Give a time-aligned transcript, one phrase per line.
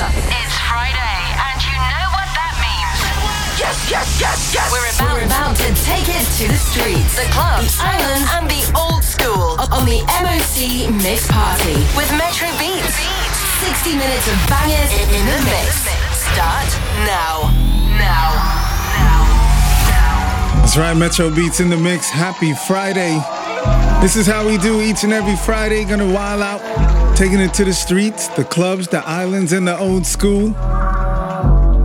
[0.00, 3.60] It's Friday, and you know what that means.
[3.60, 4.72] Yes, yes, yes, yes.
[4.72, 8.48] We're about, We're about to take it to the streets, the clubs, the islands, and
[8.48, 11.84] the old school on the MOC Mix Party.
[11.92, 12.96] with Metro Beats.
[13.60, 15.84] 60 minutes of bangers in, in the mix.
[16.16, 16.70] Start
[17.04, 17.52] now.
[18.00, 18.32] Now.
[18.96, 19.20] Now.
[19.84, 20.64] Now.
[20.64, 22.08] That's right, Metro Beats in the mix.
[22.08, 23.20] Happy Friday.
[24.00, 25.84] This is how we do each and every Friday.
[25.84, 26.60] Gonna wild out,
[27.20, 30.52] taking it to the streets, the clubs, the islands, and the old school.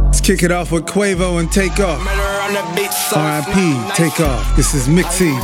[0.05, 1.99] Let's kick it off with Quavo and Takeoff.
[3.11, 4.55] RIP, Takeoff.
[4.55, 5.35] This is Mixie.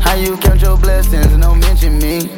[0.00, 2.30] How you count your blessings don't mention me?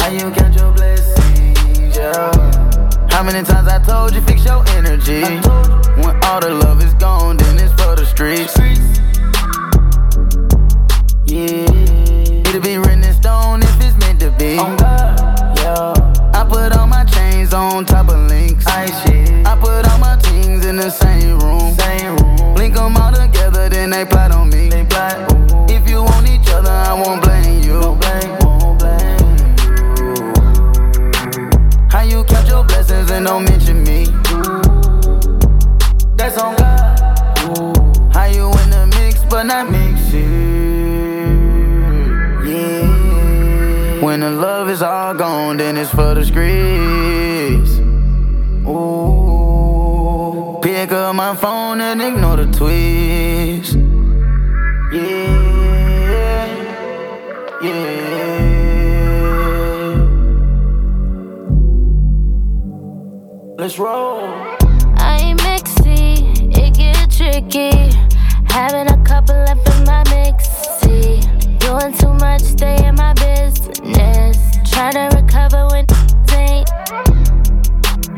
[0.00, 3.06] How you count your blessings, yeah?
[3.08, 5.22] How many times I told you fix your energy?
[6.02, 9.07] When all the love is gone, then it's for the streets.
[11.38, 14.56] Yeah, it'll be written in stone if it's meant to be.
[14.58, 14.74] Oh,
[15.62, 15.94] yeah,
[16.34, 18.66] I put all my chains on top of links.
[18.66, 21.76] I put all my things in the same room.
[21.76, 22.54] Same room.
[22.56, 24.27] Link them all together, then they plot
[45.48, 47.78] gone, then it's for the streets.
[48.68, 50.58] Ooh.
[50.62, 53.74] Pick up my phone and ignore the tweets.
[54.92, 55.36] Yeah.
[57.62, 57.96] Yeah.
[63.58, 64.28] Let's roll.
[64.96, 67.72] I ain't mixy, it get tricky.
[68.48, 71.22] Having a couple up in my mixy.
[71.58, 74.47] Doing too much, stay in my business.
[74.78, 75.84] Trying to recover when
[76.38, 76.68] ain't.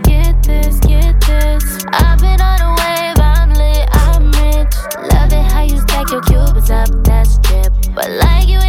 [0.04, 1.86] Get this, get this.
[1.90, 4.74] I've been on a wave, I'm lit, I'm rich.
[5.10, 7.72] Love it how you stack your cubits up, that's drip.
[7.94, 8.60] But like you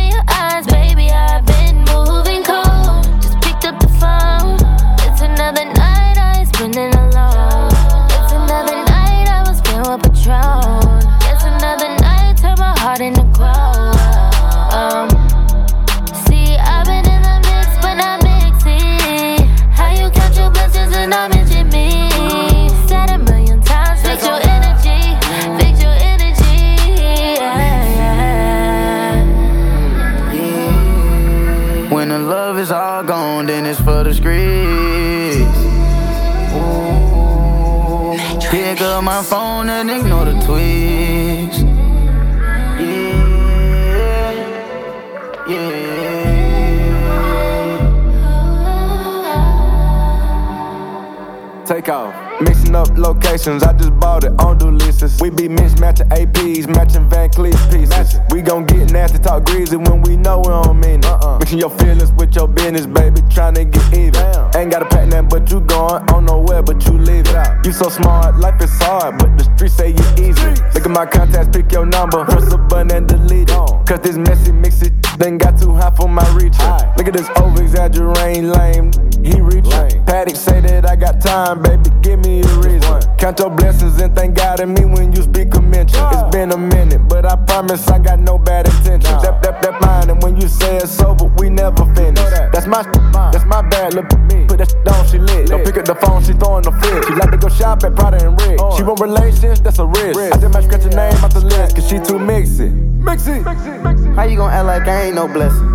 [53.01, 55.19] locations, I just bought it on Dulises.
[55.22, 58.19] We be mismatching APs, matching Van Cleef pieces.
[58.29, 61.06] We gon' get nasty, talk greasy when we know we don't mean it.
[61.06, 61.40] Uh-uh.
[61.40, 64.13] Mixing your feelings with your business, baby, tryna get even.
[64.13, 64.56] Damn.
[64.56, 67.35] Ain't got a pack nothing but you going on nowhere, but you leave it.
[67.35, 67.66] out.
[67.66, 70.61] You so smart, life is hard, but the streets say you easy.
[70.73, 73.88] Look at my contacts, pick your number, press a button and delete it.
[73.88, 76.57] Cause this messy mix it, then got too high for my reach.
[76.97, 78.91] Look at this over exaggerating lame,
[79.23, 79.71] he reaching.
[79.71, 80.05] Lame.
[80.05, 83.01] Paddock say that I got time, baby, give me a reason.
[83.17, 85.99] Count your blessings and thank God in me when you speak a mention.
[86.11, 89.21] It's been a minute, but I promise I got no bad intentions.
[89.21, 92.19] That, that, that mine, and when you say it's over, we never finish.
[92.51, 92.83] That's my
[93.31, 94.45] that's my bad, look at me.
[94.47, 95.47] Put that shit on, she lit.
[95.47, 97.05] Don't pick up the phone, she throwing the fit.
[97.05, 98.59] She like to go shop at Prada and Rick.
[98.59, 98.75] Oh.
[98.75, 100.19] She want relations, that's a risk.
[100.19, 102.69] I just might scratch her name off the list, cause she too mixy.
[103.01, 103.81] Mixy, mixy.
[103.81, 104.15] Mixy.
[104.15, 105.67] How you gonna act like I ain't no blessing?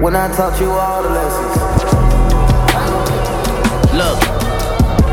[0.00, 1.61] When I taught you all the lessons.
[3.94, 4.20] Look,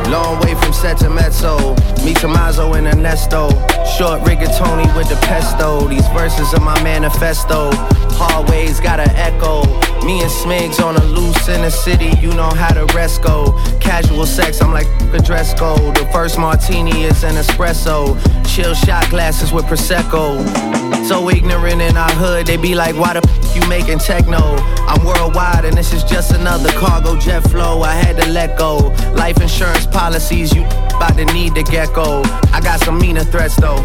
[0.08, 0.72] long way from
[1.14, 1.76] mezzo.
[2.06, 3.50] Me Tommaso and Ernesto.
[3.98, 5.88] Short rigatoni with the pesto.
[5.88, 7.72] These verses are my manifesto.
[8.16, 9.64] Hallways got an echo.
[10.06, 12.12] Me and Smigs on a loose in the city.
[12.22, 13.60] You know how the rest go.
[13.82, 15.96] Casual sex, I'm like a dress code.
[15.96, 18.16] The first martini is an espresso.
[18.48, 20.46] Chill shot glasses with prosecco.
[21.06, 24.56] So ignorant in our hood, they be like, why the f you making techno?
[24.88, 27.82] I'm worldwide and this is just another cargo jet flow.
[27.82, 28.94] I had to let go.
[29.14, 30.64] Life insurance policies, you
[31.00, 32.22] about to need the gecko.
[32.52, 33.82] I got some meaner threats though.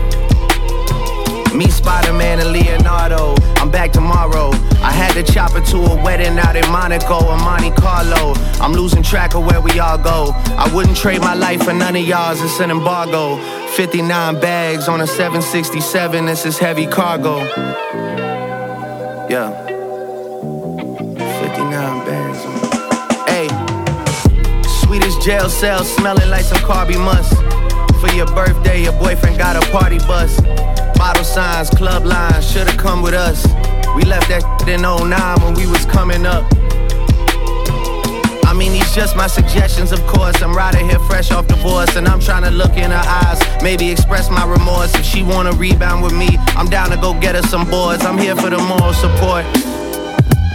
[1.55, 3.37] Me, Spider Man, and Leonardo.
[3.59, 4.51] I'm back tomorrow.
[4.83, 8.35] I had to chop it to a wedding out in Monaco or Monte Carlo.
[8.61, 10.33] I'm losing track of where we all go.
[10.59, 12.43] I wouldn't trade my life for none of y'all's.
[12.43, 13.37] It's an embargo.
[13.77, 16.27] 59 bags on a 767.
[16.27, 17.39] This is heavy cargo.
[19.31, 19.64] Yeah.
[25.25, 27.33] Jail cell smelling like some carby must.
[27.99, 30.39] For your birthday, your boyfriend got a party bus.
[30.99, 33.47] Model signs, club lines, should've come with us.
[33.97, 36.45] We left that in 09 when we was coming up.
[38.45, 40.43] I mean, these just my suggestions, of course.
[40.43, 43.91] I'm right here fresh off divorce, and I'm trying to look in her eyes, maybe
[43.91, 44.95] express my remorse.
[44.95, 48.05] If she wanna rebound with me, I'm down to go get her some boards.
[48.05, 49.47] I'm here for the moral support.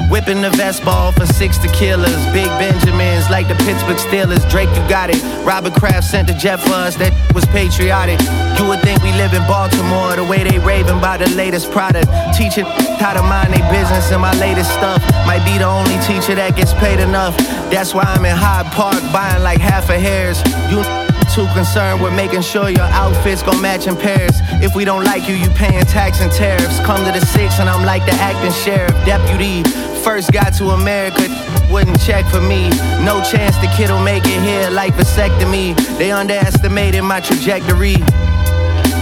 [0.07, 2.33] Whipping the vest ball for six tequilas.
[2.33, 4.47] Big Benjamins like the Pittsburgh Steelers.
[4.49, 5.21] Drake, you got it.
[5.45, 6.95] Robert Kraft sent the jet for us.
[6.95, 8.19] That was patriotic.
[8.57, 12.07] You would think we live in Baltimore the way they raving about the latest product.
[12.35, 12.65] Teaching
[12.97, 15.01] how to mind their business and my latest stuff.
[15.27, 17.37] Might be the only teacher that gets paid enough.
[17.69, 20.41] That's why I'm in Hyde Park buying like half a hairs.
[20.71, 20.81] You
[21.29, 24.41] too concerned with making sure your outfits gon' match in pairs.
[24.65, 26.79] If we don't like you, you paying tax and tariffs.
[26.79, 29.61] Come to the six and I'm like the acting sheriff, deputy.
[30.03, 31.27] First got to America,
[31.69, 32.69] wouldn't check for me.
[33.03, 35.75] No chance the kid'll make it here like vasectomy.
[35.97, 37.97] They underestimated my trajectory.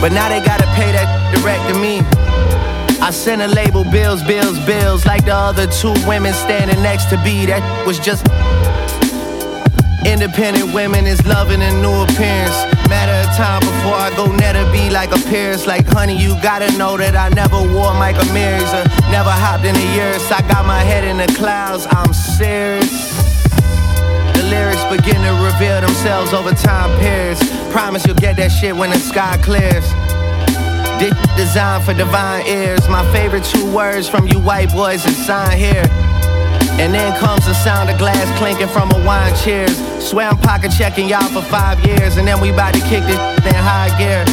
[0.01, 2.01] But now they gotta pay that direct to me.
[2.99, 7.21] I sent a label bills, bills, bills, like the other two women standing next to
[7.23, 7.45] B.
[7.45, 8.25] That was just
[10.07, 12.76] Independent women is loving a new appearance.
[12.89, 15.67] Matter of time before I go netter be like a Pierce.
[15.67, 19.75] Like, honey, you gotta know that I never wore Michael Myers or never hopped in
[19.75, 20.23] a years.
[20.31, 23.11] I got my head in the clouds, I'm serious.
[24.35, 27.41] The lyrics begin to reveal themselves over time periods.
[27.71, 29.85] Promise you'll get that shit when the sky clears.
[30.99, 32.87] This designed for divine ears.
[32.87, 36.06] My favorite two words from you white boys is sign here.
[36.79, 39.75] And then comes the sound of glass clinking from a wine cheers.
[39.99, 43.17] Swear I'm pocket checking y'all for five years, and then we about to kick this
[43.45, 44.23] in high gear.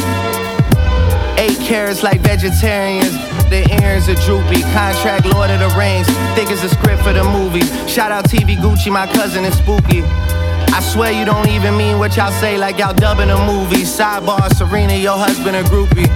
[1.37, 3.11] Eight carats like vegetarians.
[3.49, 4.61] The ears are droopy.
[4.73, 6.07] Contract Lord of the Rings.
[6.35, 7.65] Think it's a script for the movie.
[7.87, 10.03] Shout out TV Gucci, my cousin is spooky.
[10.71, 13.83] I swear you don't even mean what y'all say, like y'all dubbing a movie.
[13.83, 16.09] Sidebar, Serena, your husband a groupie.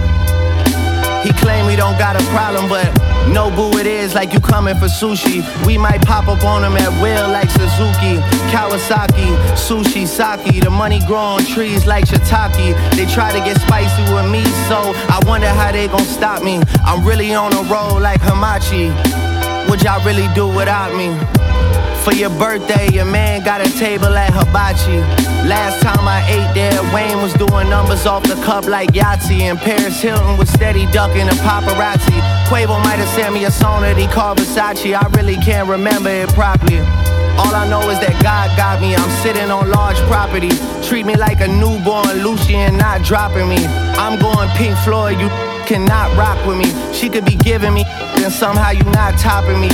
[1.24, 4.74] He claim we don't got a problem, but no boo it is like you coming
[4.76, 5.42] for sushi.
[5.66, 8.18] We might pop up on them at will like Suzuki,
[8.52, 10.62] Kawasaki, sushi, sake.
[10.62, 12.74] The money grow on trees like shiitake.
[12.96, 14.78] They try to get spicy with me, so
[15.08, 16.60] I wonder how they gon' stop me.
[16.84, 18.90] I'm really on a roll like Hamachi.
[19.68, 21.49] Would y'all really do without me?
[22.04, 25.04] For your birthday, your man got a table at Hibachi.
[25.46, 29.42] Last time I ate there, Wayne was doing numbers off the cup like Yahtzee.
[29.42, 32.18] And Paris Hilton was steady ducking the paparazzi.
[32.48, 34.96] Quavo might have sent me a song that he called Versace.
[34.96, 36.78] I really can't remember it properly.
[37.36, 38.96] All I know is that God got me.
[38.96, 40.50] I'm sitting on large property.
[40.82, 43.66] Treat me like a newborn Lucian, not dropping me.
[44.00, 45.28] I'm going Pink Floyd, you
[45.68, 46.72] cannot rock with me.
[46.94, 47.84] She could be giving me,
[48.16, 49.68] then somehow you not topping me.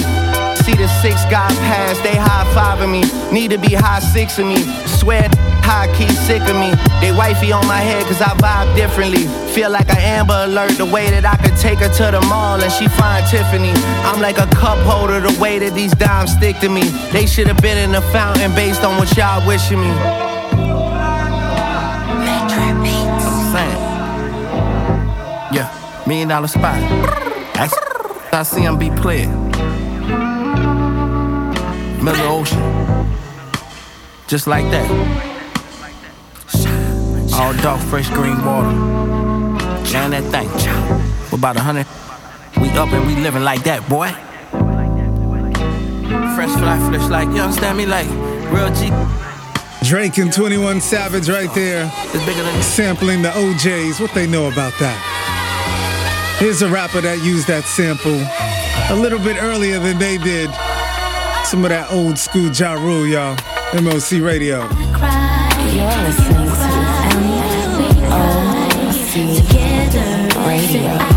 [0.67, 3.03] See the six guys pass, they high fiving me.
[3.33, 4.57] Need to be high six of me.
[4.99, 5.31] Swear
[5.63, 6.75] high key sick of me.
[7.01, 9.29] They wifey on my head cause I vibe differently.
[9.55, 12.61] Feel like an Amber Alert the way that I could take her to the mall
[12.61, 13.71] and she find Tiffany.
[14.03, 16.83] I'm like a cup holder the way that these dimes stick to me.
[17.13, 19.91] They should have been in the fountain based on what y'all wishing me.
[22.67, 22.83] I'm
[23.55, 23.81] saying.
[25.55, 25.71] Yeah,
[26.09, 26.83] million dollar spot.
[28.35, 29.46] I see him be played.
[32.15, 32.61] Ocean.
[34.29, 34.89] Just like that.
[37.35, 38.69] All dark, fresh green water.
[39.97, 40.49] And that thing.
[41.29, 41.87] For about a hundred.
[42.61, 44.09] We up and we living like that, boy.
[46.35, 47.87] Fresh fly, fresh like, you understand me?
[47.87, 48.09] Like,
[48.53, 48.91] real G.
[49.83, 54.01] Drake and 21 Savage right there, It's bigger than sampling the OJs.
[54.01, 56.37] What they know about that?
[56.39, 58.21] Here's a rapper that used that sample
[58.91, 60.51] a little bit earlier than they did.
[61.47, 63.37] Some of that old school Ja Rule, y'all.
[63.81, 64.63] MOC Radio.
[65.73, 66.67] You're listening to
[68.83, 71.16] MOC Radio.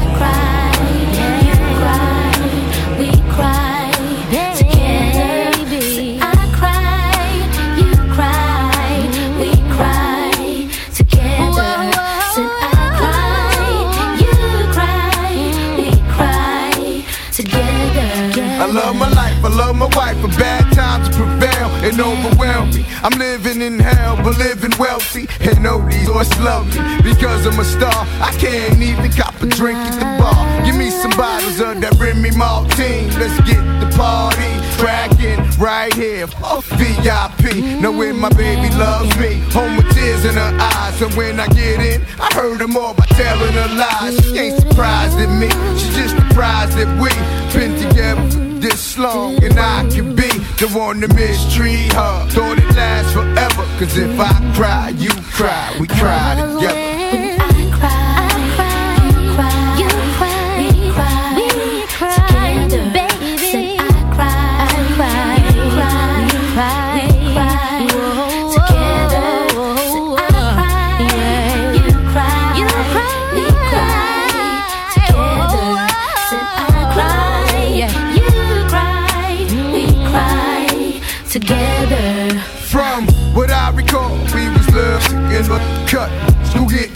[23.02, 25.28] I'm living in hell, but living wealthy.
[25.40, 28.06] And no, these love me because I'm a star.
[28.22, 30.66] I can't even cop a drink at the bar.
[30.66, 33.08] Give me some bottles of that Remy Martin.
[33.20, 36.28] Let's get the party cracking right here.
[36.28, 37.56] Fuck VIP.
[37.82, 39.40] Knowing my baby loves me.
[39.54, 41.02] Home with tears in her eyes.
[41.02, 44.20] And when I get in, I heard her more by telling her lies.
[44.26, 45.50] She ain't surprised at me.
[45.80, 47.10] She just surprised that we
[47.58, 50.30] been together this long and I can be
[50.60, 52.28] don't wanna mistreat her.
[52.30, 56.99] Thought it lasts forever, cause if I cry, you cry, we cry together.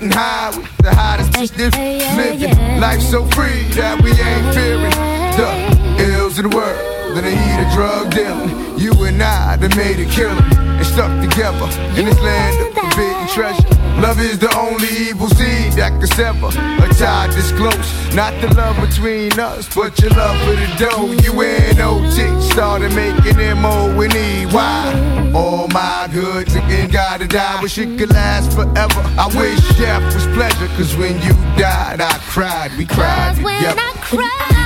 [0.04, 2.80] Getting high with the hottest bitch living.
[2.80, 4.92] Life so free that we ain't fearing
[5.38, 7.16] the ills of the world.
[7.16, 8.80] Then eat a drug dealing.
[8.80, 11.68] You and I, that made it killing and stuck together
[11.98, 13.83] in this land of forbidden treasure.
[14.02, 18.16] Love is the only evil seed that can sever a tie this close.
[18.16, 21.12] Not the love between us, but your love for the dough.
[21.24, 25.34] You and OT started making MO and EY.
[25.34, 27.62] All my goods again gotta die.
[27.62, 29.02] Wish it could last forever.
[29.18, 32.72] I wish death was pleasure, cause when you died, I cried.
[32.78, 33.46] We cried together.
[33.46, 34.63] When I cried.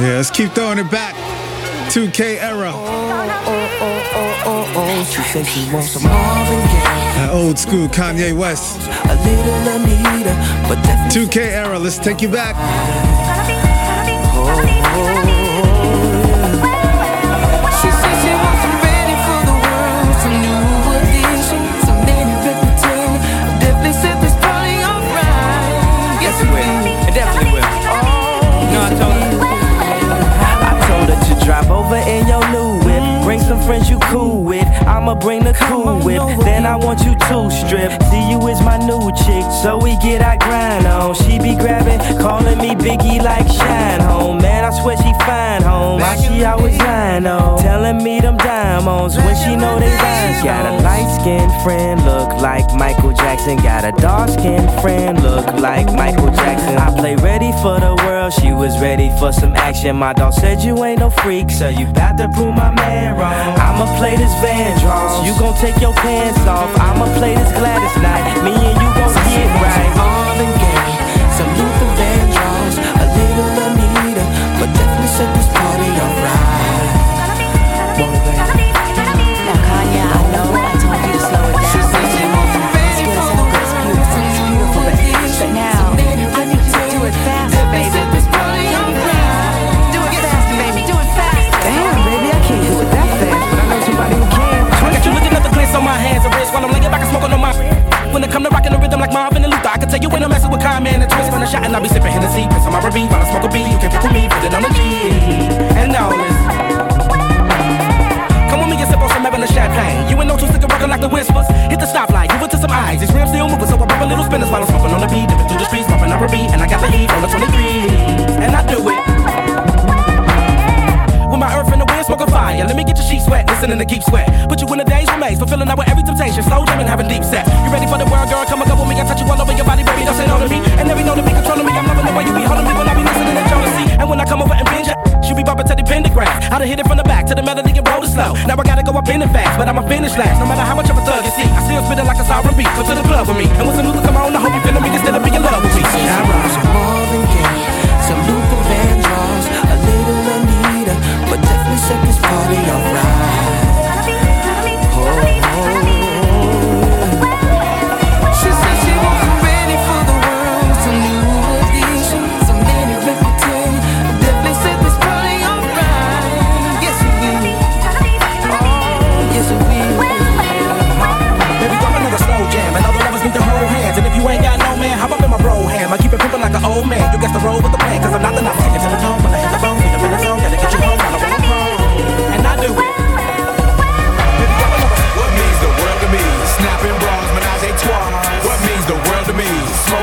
[0.00, 1.14] Yeah, let's keep throwing it back.
[1.92, 2.72] 2K era.
[7.16, 8.80] That old school Kanye West.
[9.04, 10.34] A little Anita,
[10.66, 10.78] but
[11.12, 12.56] 2K era, let's take you back.
[34.10, 34.49] Cool.
[35.10, 36.22] I'ma bring the cool whip.
[36.44, 37.90] Then I want you to strip.
[38.10, 41.16] See you is my new chick, so we get our grind on.
[41.16, 44.38] She be grabbing, calling me Biggie like Shine Home.
[44.38, 46.00] Man, I swear she fine home.
[46.00, 47.58] Why she always lying on?
[47.58, 50.44] Telling me them diamonds when she know they rhymes.
[50.44, 53.56] Got a light skinned friend, look like Michael Jackson.
[53.56, 56.78] Got a dark skinned friend, look like Michael Jackson.
[56.78, 59.96] I play ready for the world, she was ready for some action.
[59.96, 63.58] My dog said you ain't no freak, so you bout to prove my man wrong.
[63.58, 64.99] I'ma play this van Vandross.
[65.24, 66.70] You gon' take your pants off.
[66.78, 68.24] I'ma play this Gladys Knight.
[68.44, 69.90] Me and you gon' get right.
[69.96, 70.96] Marvin Gaye,
[71.36, 74.24] some Luther Vandross, a little Anita,
[74.58, 76.49] but definitely set this party alright.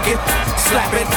[0.07, 0.19] it,
[0.55, 1.07] slap it.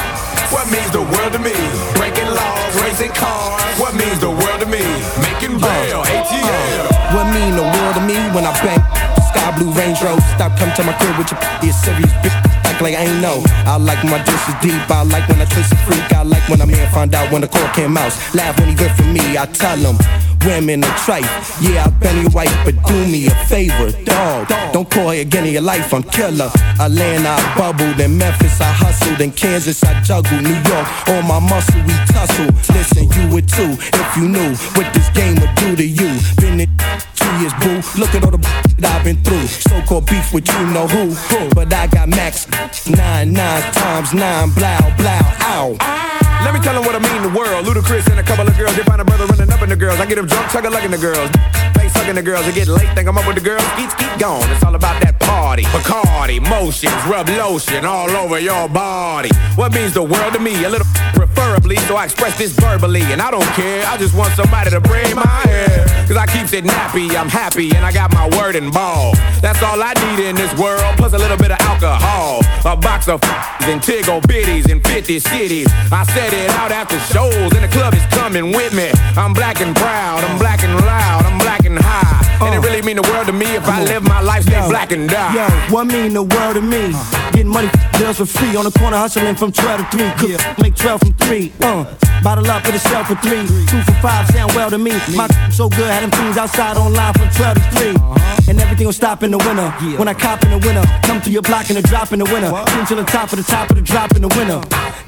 [0.51, 1.55] What means the world to me?
[1.95, 3.63] Breaking laws, racing cars.
[3.79, 4.83] What means the world to me?
[5.23, 6.91] Making bail, uh, ATL.
[6.91, 8.83] Uh, what mean the world to me when I bank
[9.31, 10.19] Sky blue Range Road.
[10.35, 12.35] Stop, coming to my crib with your be serious bitch.
[12.67, 13.41] Act like I ain't know.
[13.65, 14.83] I like my dishes deep.
[14.91, 16.11] I like when I twist a freak.
[16.11, 16.87] I like when I'm here.
[16.91, 18.11] Find out when the court came out.
[18.35, 19.37] Laugh when he good for me.
[19.37, 19.97] I tell him.
[20.45, 21.23] Women are tripe.
[21.61, 24.47] Yeah, I've been your wife, but do me a favor, dog.
[24.73, 26.49] Don't call her again in your life, I'm killer.
[26.79, 27.99] Atlanta, I bubbled.
[27.99, 29.21] In Memphis, I hustled.
[29.21, 30.41] In Kansas, I juggled.
[30.41, 32.49] New York, on my muscle, we tussle.
[32.73, 36.09] Listen, you would too, if you knew what this game would do to you.
[36.41, 36.67] Been
[37.15, 37.81] two years, boo.
[37.99, 38.41] Look at all the
[38.79, 39.45] that I've been through.
[39.45, 41.13] So-called beef with you know who.
[41.53, 42.47] But I got max
[42.89, 45.19] nine, nine times nine, blow, blow,
[45.53, 46.10] ow.
[46.43, 47.65] Let me tell them what I mean the world.
[47.65, 48.75] Ludacris and a couple of girls.
[48.75, 49.99] They find a brother running up in the girls.
[49.99, 51.29] I get them drunk, chugga lugging the girls.
[51.77, 52.45] Face sucking the girls.
[52.45, 53.63] They get late, think I'm up with the girls.
[53.77, 54.43] Skeet, skeet, gone.
[54.51, 55.63] It's all about that party.
[55.63, 59.29] Bacardi, motions, rub lotion all over your body.
[59.55, 60.63] What means the world to me?
[60.63, 63.01] A little preferably, so I express this verbally.
[63.11, 65.85] And I don't care, I just want somebody to braid my hair.
[66.07, 69.13] Cause I keeps it nappy, I'm happy, and I got my word ball.
[69.41, 72.41] That's all I need in this world, plus a little bit of alcohol.
[72.65, 73.21] A box of
[73.61, 75.67] and Tiggo bitties in 50 cities.
[75.91, 78.89] I set it out after shows, and the club is coming with me.
[79.15, 82.20] I'm black and proud, I'm black and loud, I'm black and high.
[82.41, 84.91] And it really mean the world to me if I live my life, stay black
[84.91, 85.35] and die.
[85.35, 86.91] Yo, what mean the world to me?
[87.31, 87.69] Getting money,
[87.99, 90.35] girls for free on the corner, hustling from 12 to 3.
[90.37, 91.51] Cook, make 12 from 3.
[91.61, 91.85] Uh,
[92.23, 93.45] bottle up for the sell for 3.
[93.45, 94.91] 2 for 5 sound well to me.
[95.15, 98.49] My so good, had them things outside online from 12 to 3.
[98.49, 99.69] And everything will stop in the winter.
[99.97, 102.25] When I cop in the winter, come to your block and a drop in the
[102.25, 102.49] winter.
[102.51, 104.59] Get to the top of the top of the drop in the winter.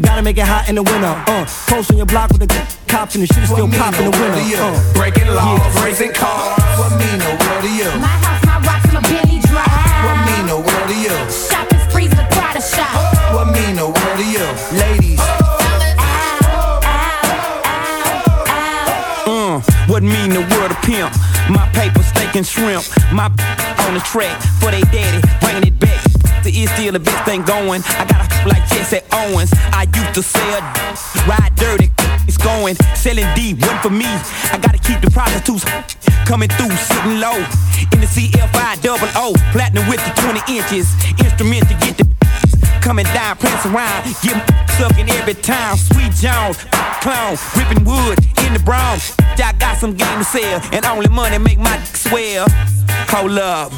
[0.01, 1.13] Gotta make it hot in the winter.
[1.27, 2.47] Uh, post on your block with the
[2.87, 4.39] cops and the shit is still pop in the winter.
[4.61, 6.61] Uh, Breaking laws, racing cars.
[6.79, 7.89] What mean the world to you?
[7.99, 9.67] My house, my rocks, my Bentley drive.
[10.05, 11.15] What mean the world to you?
[11.31, 12.91] Shopping sprees, the Prada shop.
[13.33, 14.45] What mean the world to you?
[14.77, 15.19] Ladies.
[19.25, 21.13] Uh, what mean the word of pimp?
[21.49, 22.83] My paper steak and shrimp.
[23.11, 23.27] My
[23.87, 26.12] on the track for they daddy, bringing it back.
[26.43, 27.81] The is still the bitch thing going.
[27.95, 29.51] I got a like Jesse Owens.
[29.71, 30.59] I used to sell
[31.23, 31.89] ride dirty.
[32.27, 34.07] It's going selling D one for me.
[34.51, 35.63] I gotta keep the prostitutes
[36.27, 37.39] coming through, sitting low
[37.95, 40.91] in the CFI double O, platinum with the 20 inches.
[41.23, 42.12] Instrument to get the
[42.83, 44.35] coming down, prance around, get
[44.77, 45.77] sucking every time.
[45.77, 46.57] Sweet Jones,
[46.99, 49.15] clown, ripping wood in the Bronx.
[49.19, 52.45] I got some game to sell, and only money make my dick swell.
[53.07, 53.71] Hold up,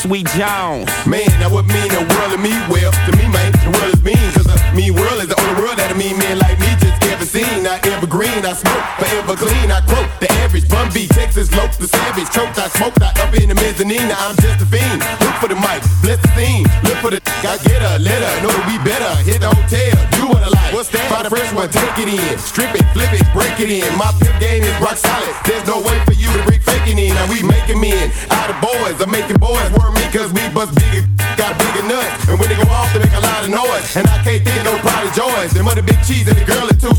[0.00, 0.88] Sweet Jones.
[1.04, 2.54] Man, that would mean the world to me.
[2.70, 4.30] Well, to me, man, the world is mean.
[4.32, 6.87] Cause the mean world is the only world that a mean men like me
[7.28, 7.66] seen.
[7.68, 9.68] I evergreen, I smoke, forever clean.
[9.70, 12.30] I quote the average bum beat, Texas lope, the savage.
[12.32, 14.08] Choked, I smoked, I up in the mezzanine.
[14.08, 15.04] Now I'm just a fiend.
[15.20, 16.64] Look for the mic, bless the scene.
[16.88, 19.12] Look for the I get her, let her know that we better.
[19.22, 20.72] Hit the hotel, do what I like.
[20.72, 21.04] What's that?
[21.12, 22.38] Find a fresh one, take it in.
[22.40, 23.86] Strip it, flip it, break it in.
[24.00, 25.34] My pimp game is rock solid.
[25.44, 27.14] There's no way for you to break faking in.
[27.16, 29.00] Now we making men out of boys.
[29.00, 31.02] I'm making boys worm me cause we bust bigger,
[31.40, 32.28] got bigger nuts.
[32.28, 33.96] And when they go off, they make a lot of noise.
[33.96, 35.50] And I can't think of no pride of joys.
[35.56, 36.92] Them other big cheese and the girl are too.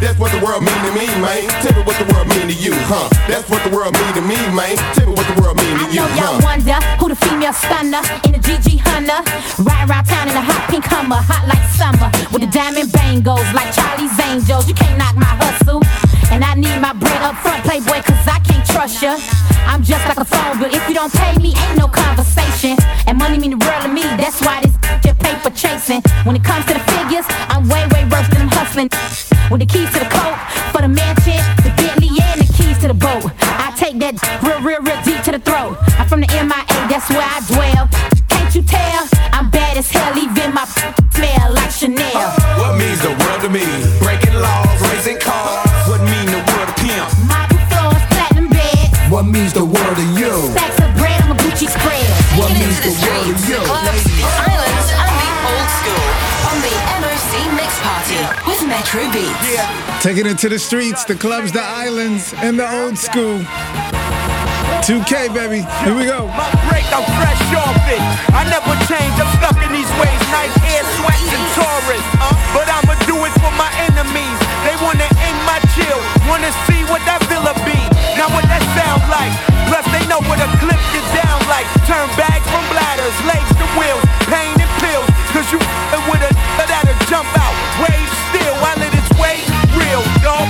[0.00, 1.44] That's what the world mean to me, man.
[1.60, 3.12] Tell me what the world mean to you, huh?
[3.28, 4.72] That's what the world mean to me, man.
[4.96, 6.48] Tell me what the world mean to you, I know y'all huh?
[6.48, 9.20] wonder who the female stunner in the GG Hunter.
[9.60, 12.08] Ride around town in a hot pink Hummer, hot like summer.
[12.32, 14.64] With the diamond bangles like Charlie's Angels.
[14.66, 15.84] You can't knock my hustle.
[16.30, 19.18] And I need my bread up front, playboy, cause I can't trust ya.
[19.66, 20.70] I'm just like a phone bill.
[20.72, 22.76] If you don't pay me, ain't no conversation.
[23.06, 24.02] And money mean the world to me.
[24.16, 26.02] That's why this your paper chasing.
[26.24, 28.88] When it comes to the figures, I'm way, way worse than I'm hustling.
[29.50, 30.36] With the keys to the coat,
[30.70, 31.09] for the mansion,
[59.12, 60.02] with Metro Beats.
[60.02, 63.40] Taking it to the streets, the clubs, the islands, and the old school.
[64.80, 65.60] 2K, baby.
[65.84, 66.26] Here we go.
[66.32, 68.00] My break, I'm fresh off it.
[68.32, 70.20] I never change, I'm stuck in these ways.
[70.32, 72.06] Nice air, sweat, and Taurus.
[72.16, 74.38] Uh, but I'ma do it for my enemies.
[74.64, 77.76] They wanna end my chill, wanna see what that villa be.
[78.16, 79.32] Now what that sound like?
[79.68, 81.68] Plus they know what a clip get down like.
[81.86, 85.06] Turn bags from bladders, legs to wheels, pain and pills.
[85.30, 85.60] Cause you
[86.08, 86.30] with a
[86.66, 87.54] that'll jump out.
[87.82, 88.89] Wave still while
[90.22, 90.46] dog.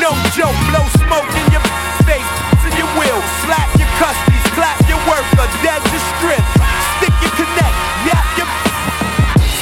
[0.00, 1.64] No joke, blow smoke in your
[2.04, 2.32] face,
[2.68, 3.20] in your will.
[3.44, 6.44] Slap your custies, clap your worker, dead to strip.
[6.98, 7.76] Stick your connect,
[8.08, 8.48] yap your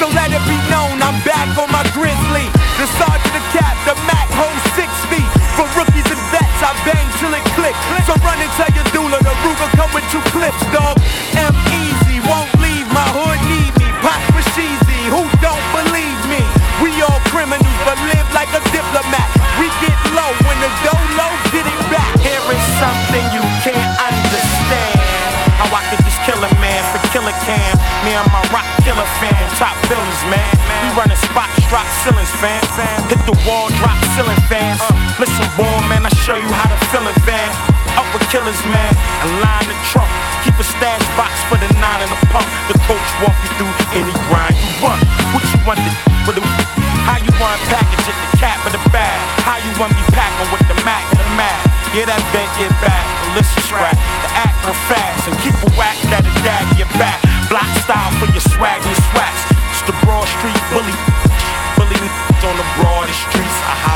[0.01, 2.49] so let it be known I'm back on my grizzly.
[2.75, 5.29] The sergeant, the cap, the Mac holds six feet.
[5.55, 7.77] For rookies and vets, I bang till it click.
[8.03, 10.97] So run and tell your doula the Ruger come with two clips, dog.
[34.13, 34.81] Ceiling fans.
[35.17, 37.49] Listen, boy, man, I show you how to fill it, van.
[37.97, 38.93] Up with killers, man,
[39.25, 40.09] and line the trunk.
[40.45, 42.45] Keep a stash box for the nine and the pump.
[42.69, 45.01] The coach walk you through any grind you want.
[45.33, 45.91] What you want to
[46.33, 46.43] the
[47.03, 49.19] how you want package it, the cap or the bag?
[49.43, 51.59] How you want me packing with the Mac and the Mac?
[51.91, 55.69] Yeah, that bent get back, the list is the act real fast, and keep a
[55.75, 57.19] whack that a dag your back.
[57.51, 59.41] Block style for your swag and swags.
[59.75, 60.95] It's the Broad Street bully,
[61.75, 61.99] bully
[62.43, 63.57] on the broadest streets.
[63.71, 63.92] A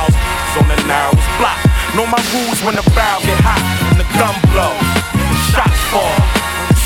[0.91, 1.59] on the block.
[1.95, 3.59] Know my rules when the barrel get hot
[3.91, 4.75] and the gun blow,
[5.15, 6.15] the shots fall,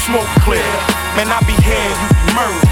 [0.05, 0.65] smoke clear.
[1.17, 2.69] Man, I be here, you be murdered.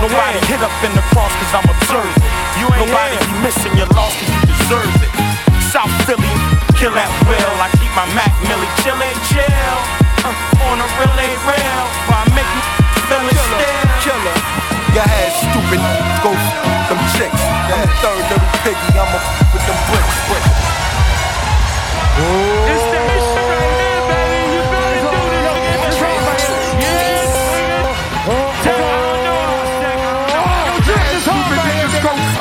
[0.00, 2.16] Nobody hit up in the cross cause I'm observing.
[2.60, 5.12] You ain't Nobody be missing your loss cause you deserve it.
[5.70, 6.34] South Philly,
[6.76, 7.56] kill at will.
[7.60, 9.76] I keep my Mac Millie chillin', chill.
[10.24, 10.32] Uh,
[10.66, 12.62] on a relay rail, I make you
[13.06, 13.84] feel it still.
[14.02, 14.36] Killer.
[14.96, 15.80] Your ass stupid,
[16.24, 16.32] go
[16.88, 17.42] them chicks.
[17.68, 19.95] I'm the third little piggy, I'm a f with them.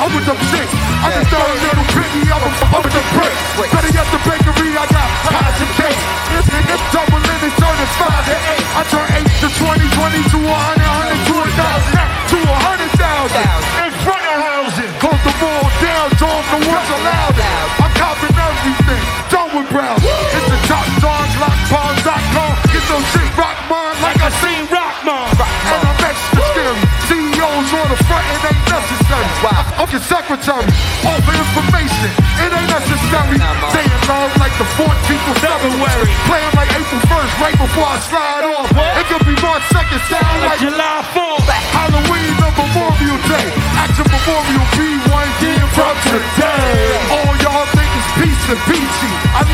[0.05, 0.69] I'm with them six.
[1.03, 2.23] I'm the third little piggy.
[2.31, 3.35] I'm a I'm with the brick.
[3.67, 4.71] Better yet, the bakery.
[4.79, 5.97] I got pies and.
[6.31, 8.65] This nigga double in it, turning five to eight.
[8.79, 11.99] I turn eight to 20, 20 to 100, 100 to a thousand,
[12.31, 13.43] to a hundred thousand.
[13.83, 14.91] In front of housing.
[15.03, 17.35] Close the ball down, John the ones allowed.
[17.83, 19.34] I'm copping everything.
[19.55, 19.95] With Brown.
[20.03, 22.53] It's the top dogs, lockpawns.com.
[22.75, 25.31] Get those shit rock mine like I seen Rockmon.
[25.31, 26.83] And I'm extra scary.
[27.07, 29.31] CEOs on the front, it ain't necessary.
[29.79, 30.67] I'm your secretary.
[31.07, 32.11] All the information,
[32.43, 33.39] it ain't necessary.
[33.71, 36.11] Saying love like the 14th of February.
[36.27, 38.67] Playing like April 1st, right before I slide off.
[38.75, 41.47] It could be March 2nd, sound like July 4th.
[41.71, 43.55] Halloween or Memorial Day.
[43.79, 46.99] Action Memorial B1 year from today.
[47.07, 49.11] All y'all think is peace and peachy.
[49.35, 49.44] I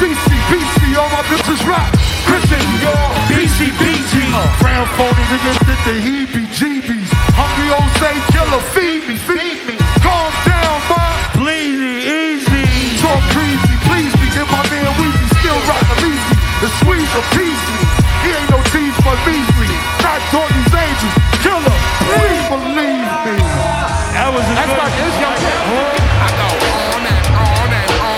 [0.00, 1.92] BC, BC, all my bitches rock.
[2.24, 4.32] Christian, y'all, BC, BG.
[4.56, 7.10] Crown phony niggas did the heebie-jeebies.
[7.36, 9.76] Hungry old say killer, feed me, feed me.
[10.00, 11.12] Calm down, man.
[11.36, 12.64] Bleed easy.
[13.04, 14.26] Talk greasy, please me.
[14.32, 16.36] Get my man Weezy, still rockin' easy.
[16.64, 17.84] The squeeze appease me.
[18.24, 19.68] He ain't no tease for Beasley.
[20.00, 21.19] Not Jordan's angels.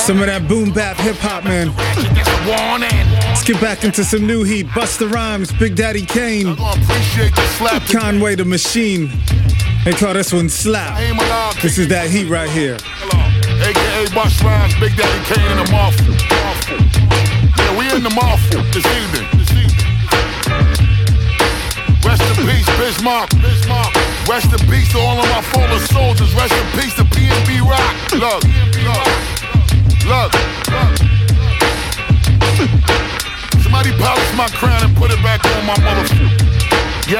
[0.02, 1.70] Some of that boom bap hip hop, man.
[3.22, 4.66] Let's get back into some new heat.
[4.66, 6.56] Busta Rhymes, Big Daddy Kane,
[7.86, 9.12] Conway the Machine.
[9.84, 10.98] They call this one Slap.
[11.62, 12.78] This is that heat right here.
[13.62, 16.18] AKA Bush Rhymes, Big Daddy Kane in the Marfu.
[17.58, 19.42] Yeah, we in the Marfu this evening.
[22.04, 23.38] Rest in peace, Biz Markie.
[23.38, 23.94] Bismarck.
[24.28, 26.34] Rest in peace to all of my fallen soldiers.
[26.34, 27.94] Rest in peace to PNB Rock.
[28.12, 28.42] Look,
[28.82, 29.41] look,
[30.06, 30.32] look.
[33.62, 36.61] Somebody polish my crown and put it back on my motherfucker.
[37.10, 37.18] Yo,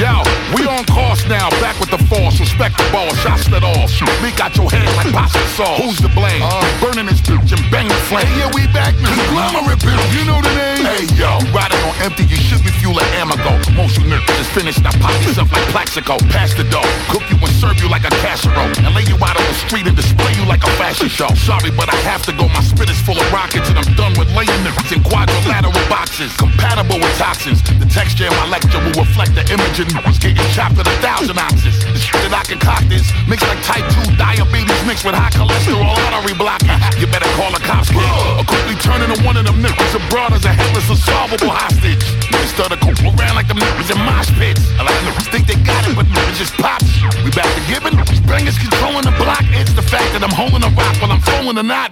[0.00, 0.24] yo,
[0.56, 4.08] we on course now, back with the force, respect the ball, shots that all shoot.
[4.24, 5.76] Leak out your head like pasta sauce.
[5.84, 6.40] Who's to blame?
[6.40, 8.24] Uh, burning this bitch and bang the flame.
[8.24, 9.12] Hey, yeah, we back now.
[9.28, 10.80] Conglomerate bitch, you know the name?
[10.80, 13.52] Hey, yo, riding on empty, you should be fuel like Amago.
[13.76, 16.16] Most you niggas just finished, now pop yourself like Plaxico.
[16.32, 18.72] Pass the dough, cook you and serve you like a casserole.
[18.80, 21.28] And lay you out on the street and display you like a fashion show.
[21.36, 24.16] Sorry, but I have to go, my spit is full of rockets and I'm done
[24.16, 26.32] with laying niggas in quadrilateral boxes.
[26.40, 27.60] Compatible with toxins.
[27.76, 30.96] The texture in my lecture will reflect the image and was getting chopped at a
[31.02, 31.74] thousand ounces.
[31.82, 35.90] The shit that I concoct is mixed like type 2 diabetes mixed with high cholesterol
[36.06, 36.70] artery blocking.
[37.02, 37.98] You better call a cops kid
[38.38, 41.98] or quickly turn into one of them niggas abroad as a headless unsolvable hostage.
[42.30, 44.62] Niggas started go around like them niggas in mosh pits.
[44.78, 46.78] A lot of niggas think they got it, but niggas just pop.
[47.26, 47.98] We back to giving.
[48.30, 49.42] Bangers controlling the block.
[49.58, 51.90] It's the fact that I'm holding a rock while I'm throwing a knot.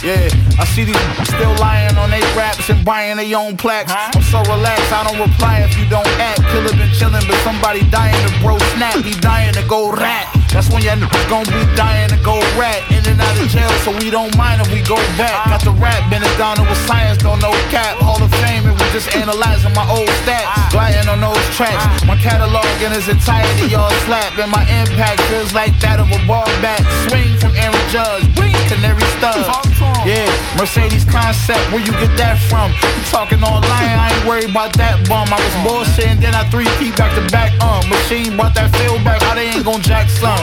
[0.00, 0.96] Yeah, I see these
[1.28, 3.92] still lying on they raps and buying their own plaques.
[3.92, 6.40] I'm so relaxed, I don't reply if you don't act.
[6.48, 8.96] Killer been chillin', but somebody dying to bro snap.
[9.04, 10.24] He dying to go rat.
[10.48, 12.80] That's when y'all niggas gon' be dying to go rat.
[12.88, 15.36] In and out of jail, so we don't mind if we go back.
[15.52, 18.00] Got the rap, been it down with science, don't know cap.
[18.00, 20.48] Hall of Fame, and we just analyzing my old stats.
[20.48, 20.68] Ah.
[20.72, 21.76] Gliding on those tracks.
[21.76, 22.08] Ah.
[22.08, 24.32] My catalog in its entirety, y'all slap.
[24.40, 26.80] And my impact feels like that of a ball bat.
[27.04, 29.69] Swing from Aaron Judge, bring canary stud.
[30.10, 30.26] Yeah,
[30.58, 32.74] Mercedes concept, where you get that from?
[32.74, 35.30] You talking online, I ain't worried about that bum.
[35.30, 37.54] I was bullshitting, then I three feet back to back.
[37.62, 40.42] Uh, machine brought that feel back, how they ain't gon' jack some.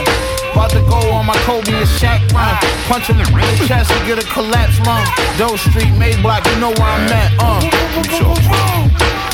[0.56, 2.56] About to go on my Kobe and Shaq run.
[2.88, 5.04] Punching the the chest to get a collapse lung.
[5.36, 7.28] Doe Street, Mayblock, you know where I'm at.
[7.36, 7.60] Uh,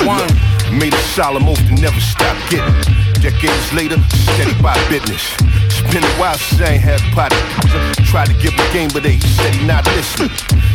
[0.03, 0.27] one.
[0.75, 3.04] Made a solemn oath to never stop getting.
[3.25, 5.33] Decades later, steady by business.
[5.41, 7.33] It's been a while since I ain't had a pot.
[8.05, 10.29] Tried to give him game, but they he said he not listening.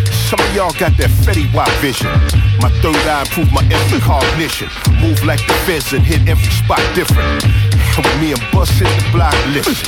[0.09, 2.09] Some of y'all got that Fetty Wap vision.
[2.57, 4.67] My third eye improved my every cognition.
[4.97, 7.45] Move like the feds and hit every spot different.
[8.01, 9.85] With me and Bus hit the block, listen.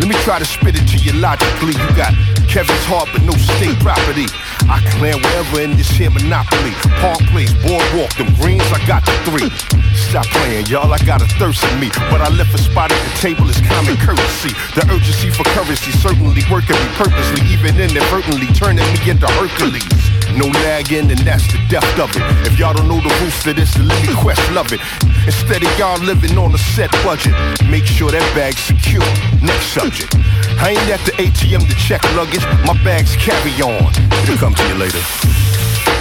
[0.00, 1.74] Let me try to spit it to you logically.
[1.78, 2.12] You got
[2.50, 4.26] Kevin's heart, but no state property.
[4.66, 6.72] I land wherever in this here monopoly.
[6.98, 9.50] Park Place, Boardwalk, them greens, I got the three.
[9.94, 11.88] Stop playing, y'all, I got a thirst in me.
[12.10, 14.52] But I left a spot at the table is common courtesy.
[14.74, 20.23] The urgency for currency certainly working me purposely, even inadvertently turning me into Hercules.
[20.36, 22.22] No lagging, and that's the depth of it.
[22.46, 24.80] If y'all don't know the roots of this, let me Questlove it.
[25.26, 27.34] Instead of y'all living on a set budget,
[27.70, 29.04] make sure that bag's secure.
[29.38, 30.10] Next subject.
[30.58, 33.94] I ain't at the ATM to check luggage, my bags carry on.
[34.26, 34.98] It'll come to you later.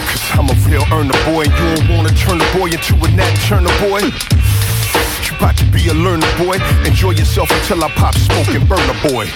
[0.10, 3.08] Cause I'm a real earner boy, and you don't wanna turn the boy into a
[3.14, 4.02] nat turner boy.
[4.02, 6.58] You about to be a learner boy.
[6.90, 9.30] Enjoy yourself until I pop smoke and burn a boy.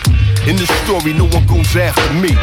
[0.49, 2.33] In this story, no one goes after me.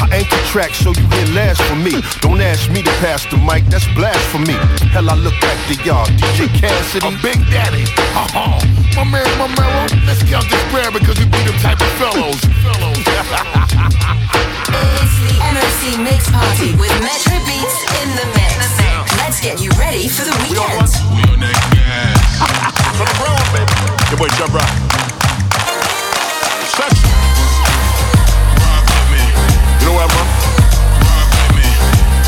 [0.00, 2.02] I anchor track so you hear last for me.
[2.20, 4.58] Don't ask me to pass the mic, that's blasphemy.
[4.90, 7.06] Hell, I look back to y'all, DJ Cassidy.
[7.06, 7.84] I'm Big Daddy.
[8.14, 8.58] Uh-huh.
[8.96, 9.86] My man, my mellow.
[10.06, 12.40] Let's count this bread because we be them type of fellows.
[12.62, 12.98] fellows.
[14.74, 18.54] It's the MOC Mix Party with Metro Beats in the mix.
[19.18, 20.90] Let's get you ready for the weekend.
[22.94, 23.72] For the grown, baby.
[24.10, 25.03] Your boy Chubb Rock.
[29.94, 30.28] You know where I'm from?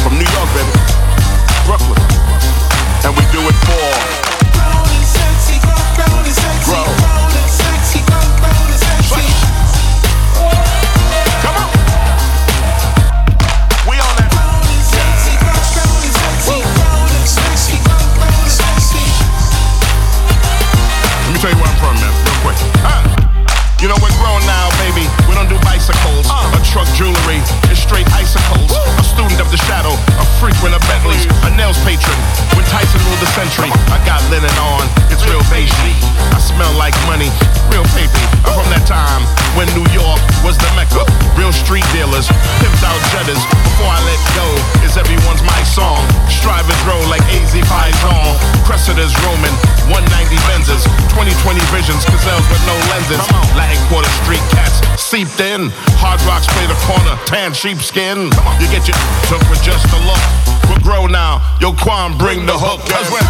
[0.05, 0.71] From New York, baby.
[1.67, 1.99] Brooklyn.
[3.03, 3.87] And we do it for.
[6.65, 7.06] Grow.
[29.57, 32.17] The shadow, a frequent of Bentleys, nails patron.
[32.53, 34.85] When Tyson ruled the century, I got linen on.
[35.09, 35.73] It's real beige.
[36.33, 37.33] I smell like money,
[37.73, 38.21] real paper.
[38.45, 39.25] I'm from that time
[39.57, 41.03] when New York was the mecca.
[41.37, 42.29] Real street dealers,
[42.61, 43.41] pimped out judders.
[43.73, 44.47] Before I let go,
[44.85, 46.05] is everyone's my song.
[46.29, 48.37] Strive and grow like Azie Faison.
[48.69, 49.53] Cressidas Roman,
[49.89, 50.85] 190 Benzes,
[51.17, 53.23] 2020 visions, gazelles with no lenses.
[53.57, 55.71] Latin Quarter Street cats seeped in.
[56.03, 58.29] Hard rocks play the corner, tan sheepskin.
[58.59, 58.99] You get your
[59.31, 60.25] took with just a look.
[60.67, 61.46] We're grown now.
[61.61, 62.81] Yo, Quan, bring the hook.
[62.89, 63.25] Cause right.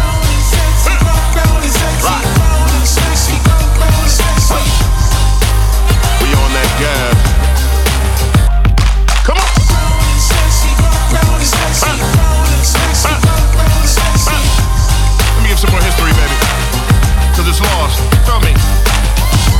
[6.21, 7.15] We on that gas.
[9.25, 9.47] Come on.
[15.35, 16.37] Let me give some more history, baby.
[17.35, 18.01] Cause it's lost.
[18.25, 18.53] Feel me?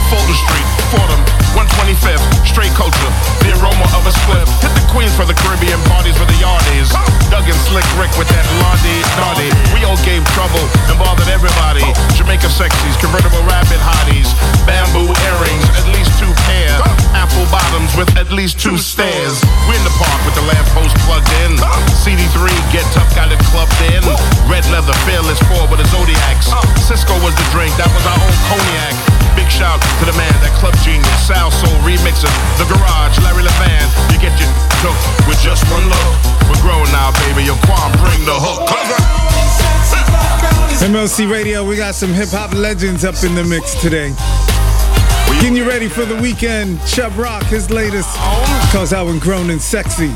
[0.10, 3.12] Fulton Street, Fordham, 125th, straight culture,
[3.46, 4.48] the aroma of a split.
[4.60, 6.92] Hit the Queens for the Caribbean parties with the yardies.
[7.32, 9.50] Duggan Slick Rick with that Blondie Naughty.
[9.76, 11.86] We all gave trouble and bothered everybody.
[12.18, 14.32] Jamaica sexies, convertible rabbit hotties,
[14.68, 16.82] bamboo earrings, at least two pairs.
[17.16, 19.40] Apple bottoms with at least two stairs.
[19.68, 21.60] We in the park with the lamppost plugged in.
[22.04, 24.02] CD3, get tough, got it clubbed in.
[24.48, 26.52] Red leather, fearless four with the Zodiacs.
[26.82, 29.17] Cisco was the drink, that was our own cognac.
[29.38, 33.86] Big shout to the man, that club genius, Salsoul remixer, the garage, Larry Levan.
[34.10, 34.50] You get your
[34.82, 34.98] took
[35.30, 36.14] with just one look.
[36.50, 37.46] We're grown now, baby.
[37.46, 38.66] Yo, Quan, bring the hook.
[40.82, 44.10] MOC Radio, we got some hip hop legends up in the mix today.
[45.38, 46.84] Getting you ready for the weekend.
[46.88, 48.10] Chubb Rock, his latest,
[48.74, 50.12] calls out when grown and sexy.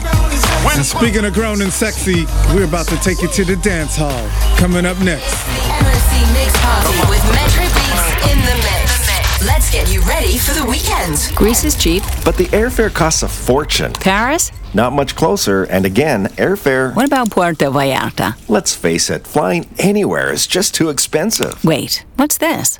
[0.73, 4.27] And speaking of grown and sexy, we're about to take you to the dance hall.
[4.57, 5.35] Coming up next.
[5.69, 8.80] MOC Mix Party with Metro Beats in the mix.
[9.45, 11.35] Let's get you ready for the weekend.
[11.35, 12.03] Greece is cheap.
[12.23, 13.91] But the airfare costs a fortune.
[13.93, 14.51] Paris?
[14.75, 16.95] Not much closer, and again, airfare.
[16.95, 18.35] What about Puerto Vallarta?
[18.47, 21.63] Let's face it, flying anywhere is just too expensive.
[21.65, 22.79] Wait, what's this?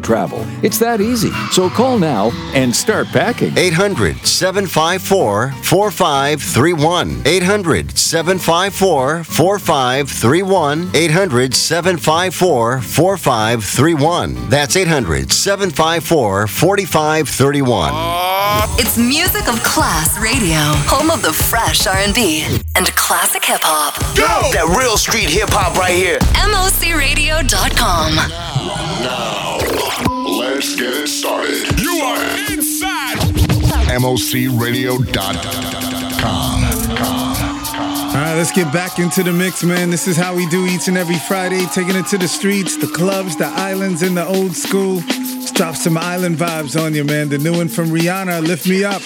[0.00, 0.44] travel.
[0.62, 1.30] It's that easy.
[1.50, 3.56] So call now and start packing.
[3.56, 7.22] 800 754 4531.
[7.26, 10.90] 800 754 4531.
[10.94, 14.48] 800 754 4531.
[14.48, 17.92] That's 800 754 4531.
[18.78, 20.56] It's music of class radio,
[20.88, 23.94] home of the fresh R&B and classic hip hop.
[24.16, 24.50] Go!
[24.52, 26.18] That real street hip hop right here.
[26.34, 28.16] MOCRadio.com.
[28.16, 29.78] No.
[29.78, 29.89] no.
[30.08, 31.80] Let's get it started.
[31.80, 32.90] You are inside
[34.00, 35.00] mocradio.com.
[38.10, 39.90] All right, let's get back into the mix, man.
[39.90, 42.88] This is how we do each and every Friday, taking it to the streets, the
[42.88, 44.96] clubs, the islands, and the old school.
[44.96, 47.28] Let's drop some island vibes on you, man.
[47.28, 49.02] The new one from Rihanna, Lift Me Up.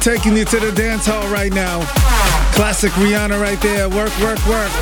[0.00, 1.84] Taking you to the dance hall right now.
[2.56, 3.86] Classic Rihanna right there.
[3.90, 4.72] Work, work, work.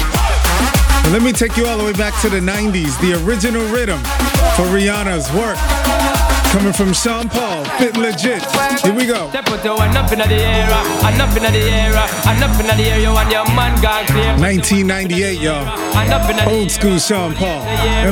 [1.03, 2.95] And let me take you all the way back to the 90s.
[3.01, 3.99] The original rhythm
[4.55, 5.59] for Rihanna's work.
[6.55, 8.47] Coming from Sean Paul, Fit Legit.
[8.81, 9.29] Here we go.
[9.45, 12.59] Put you one up in the air, and up in the air, uh, and up
[12.61, 14.39] in the air, uh, you and your man gone clear.
[14.39, 16.49] 1998, y'all.
[16.49, 17.65] Old school Sean Paul.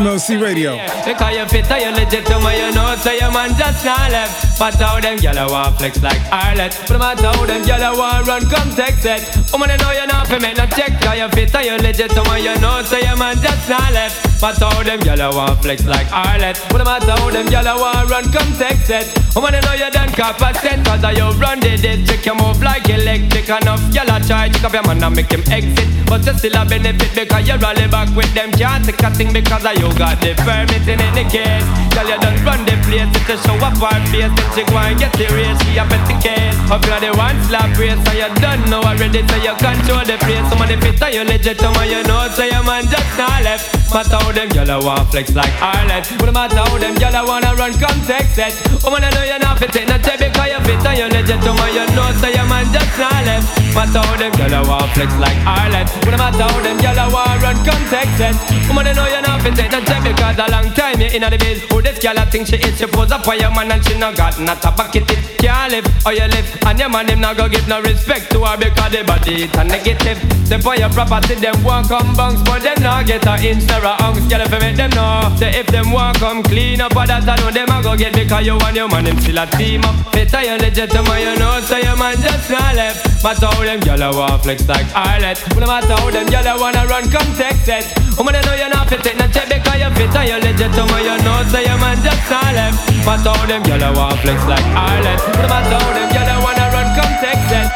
[0.03, 0.77] MOC Radio.
[1.07, 4.46] Because you fit and you legit you know, so your man just not left.
[4.59, 6.73] But how them gyal want flex like Arlet.
[6.89, 9.21] But no matter how them gyal want run, come text it.
[9.53, 10.97] Woman, you know you're not for me, no check.
[11.01, 13.93] Cause you fit and you legit to me, you know, so your man just not
[13.93, 14.41] left.
[14.41, 16.57] But how them gyal want flex like Arlet.
[16.71, 19.07] But no matter how them gyal want run, come text it.
[19.37, 20.87] Woman, you know you done cap a cent.
[20.87, 23.49] Cause you run the district, you move like electric.
[23.49, 25.89] Enough a try to up your man and make him exit.
[26.07, 28.53] But you still a benefit because you rally back with them.
[28.53, 31.67] Can't take a thing because of you got the permit in any case.
[31.93, 33.11] Girl, you done run the place.
[33.13, 34.46] It's a show up our face.
[34.55, 35.59] She go and get the race.
[35.65, 36.57] She a bet case.
[36.71, 37.99] Up you're the one slap race.
[38.07, 39.23] So you done know already.
[39.27, 40.45] So you control the place.
[40.51, 41.59] Some of the fit are you legit.
[41.59, 42.29] Some of you know.
[42.35, 43.73] So your man just not left.
[43.93, 46.05] Matter how them gyal want flex like Ireland.
[46.19, 48.53] But no matter how them gyal wanna run, come text it.
[48.83, 49.73] Woman, I know you're not fit.
[49.89, 51.41] Not take because you fit and you legit.
[51.43, 52.11] Some of you know.
[52.21, 53.47] So your man just not left.
[53.73, 55.89] Matter how them gyal want flex like Ireland.
[56.03, 58.37] But no matter how them gyal want run, come text it.
[58.69, 59.57] Woman, I know you're not fit.
[59.57, 61.63] Not take because a long time you in the biz.
[61.71, 62.77] Who this gyal a think she is?
[62.79, 65.19] She pose up for your man and she no got not a bucket it.
[65.39, 66.47] Can't live or you live.
[66.67, 69.57] And your man him not go give no respect to her because the body it
[69.57, 70.19] a negative.
[70.49, 73.83] Them for your property them want come bunks, but them not get a inch nor
[73.83, 74.27] a ounce.
[74.31, 77.29] Girl, if you make them know, say if them want come clean up, but that
[77.29, 79.83] I know them a go get because you and your man them still a team
[79.85, 79.95] up.
[80.13, 83.25] Better you legit to my you know, so your man just not left.
[83.25, 85.39] Matter how them gyal want flex like Arlet.
[85.59, 87.87] No matter how them gyal wanna run, come text it.
[88.17, 90.73] Woman, I know you're not fit, take no check because you fit and you legit
[90.73, 92.79] to my you know, so your man just not left.
[93.05, 95.23] Matter how them gyal want flex like Arlet.
[95.39, 97.71] No matter how them gyal wanna run, come text it.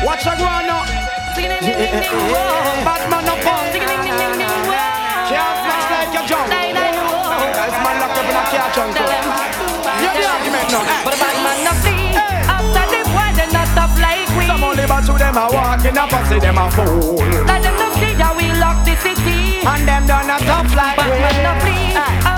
[0.00, 0.88] Watch a go on now.
[2.80, 3.68] Batman up on.
[5.28, 6.48] Can't flex like a jump.
[6.48, 8.96] Guys, man locked up in a car trunk.
[10.00, 10.84] You the argument now.
[11.04, 12.16] But a bad man not flee.
[12.48, 14.48] After the boy, they not up like we.
[14.48, 17.20] Some only but to them a walking up and say them a fool.
[17.44, 19.60] Let them not see how we lock the city.
[19.60, 21.20] And them done a tough like But we.
[21.20, 22.37] man not flee.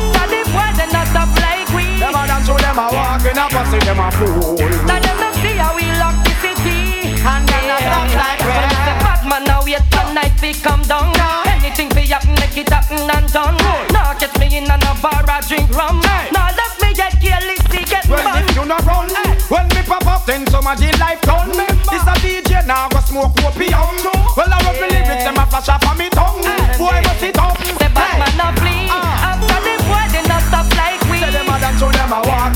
[2.81, 4.57] A to them a walking up and say them a fool.
[4.89, 7.13] Let them not see how we lock the city.
[7.21, 8.53] And them not tough like we.
[8.89, 11.13] The bad man now wait tonight we come down.
[11.47, 13.57] Anything fi happen, make it happen and done.
[13.93, 16.01] Now catch me in a bar, I drink rum.
[16.33, 18.45] Now let me get careless, get Well, fun.
[18.45, 19.09] if you not run,
[19.49, 21.53] when me pop up, then somebody life done.
[21.53, 23.93] This a DJ now go smoke opium.
[24.37, 26.41] Well, I rub the lyrics, them a flash up on me tongue.
[26.79, 27.59] Boy, must it up.
[27.61, 29.10] Say bad man not flee.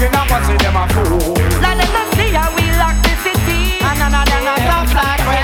[0.05, 1.33] Them a walking up them a fool.
[1.65, 3.81] Let them not see how we lock the city.
[3.81, 5.37] And none of them not stop like we.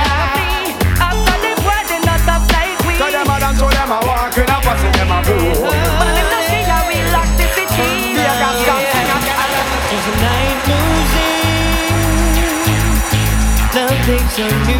[1.01, 2.95] After the boy, they not stop like we.
[3.01, 5.65] Say them a dance to them a walking up and say them a fool.
[5.65, 8.21] But let them see how we lock the city.
[8.21, 9.09] Yeah, got stop sing
[9.97, 11.41] As the night moves in,
[13.75, 14.80] love takes a new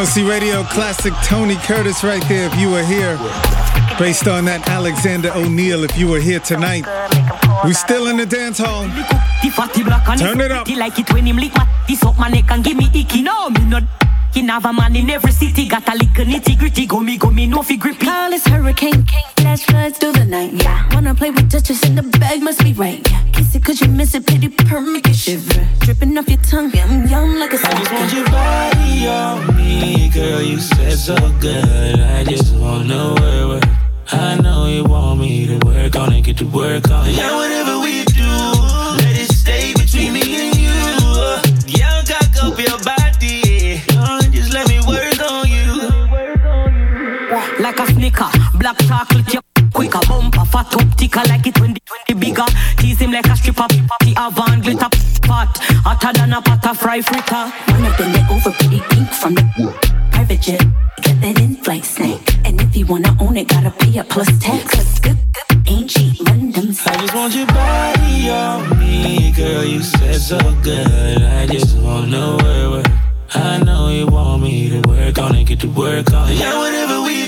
[0.00, 3.18] Mixy Radio classic Tony Curtis right there if you were here.
[3.98, 6.86] Based on that Alexander O'Neal if you were here tonight.
[7.66, 8.88] We still in the dance hall.
[10.16, 10.66] Turn it up.
[14.30, 14.60] Like it when him lick my this up my neck and give me icky.
[14.60, 14.60] No, me not.
[14.60, 16.86] He have a man in every city, got a lick nitty gritty.
[16.86, 18.06] Go me, go me, no fi grippy.
[18.06, 19.06] Call this hurricane,
[19.36, 20.52] flash floods through the night.
[20.54, 20.88] Yeah.
[20.94, 23.06] Wanna play with Duchess in the bag, must be right.
[23.10, 23.24] Yeah.
[23.32, 25.66] Kiss it cause you miss it, pity per make it shiver.
[25.80, 30.10] Dripping off your tongue, yum yum like a I just want your body on me,
[30.10, 30.42] girl.
[30.42, 32.00] You said so good.
[32.00, 33.64] I just wanna work, work.
[34.12, 37.16] I know you want me to work on it, get to work on it.
[37.16, 38.09] Yeah, whatever we do,
[47.70, 49.40] Like a snicker, black chocolate, you
[49.72, 50.00] quicker.
[50.08, 52.44] Bumper, fat up, ticker like it when the, when the bigger.
[52.78, 54.88] Tease him like a stripper, the avant glitter
[55.22, 55.56] pot.
[55.86, 57.52] Hotter than a pot of fry fritter.
[57.68, 59.44] Wanna bend it over pretty pink from the
[60.10, 60.64] private jet.
[61.02, 62.20] Get that in-flight snack.
[62.44, 64.74] And if you wanna own it, gotta pay a plus tax.
[64.74, 69.64] Cause good, good ain't cheap, run them I just want your body on me, girl.
[69.64, 71.22] You said so good.
[71.22, 73.00] I just wanna work, work.
[73.32, 76.34] I know you want me to work on it, get to work on it.
[76.34, 77.19] Yeah, whatever we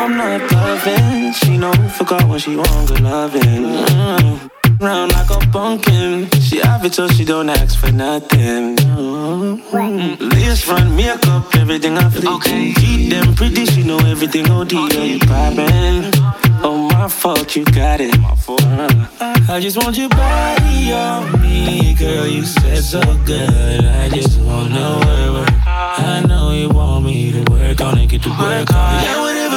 [0.00, 1.32] I'm not bluffing.
[1.34, 3.42] She know forgot what she want, good loving.
[3.42, 4.50] Mm.
[4.80, 6.30] Round like a pumpkin.
[6.40, 8.76] She have it so she don't ask for nothing.
[8.76, 10.32] Mm.
[10.32, 12.32] Lace front, makeup, everything I fleet.
[12.36, 12.72] Okay.
[12.72, 14.72] Keep them pretty, she know everything OD.
[14.72, 16.10] Are you poppin'?
[16.62, 18.18] Oh, my fault, you got it.
[18.20, 22.26] My Uh, I just want your body on me, girl.
[22.26, 23.84] You said so good.
[23.84, 25.66] I just wanna work, work.
[25.66, 29.04] I know you want me to work on it, get to work on it.
[29.04, 29.49] Yeah,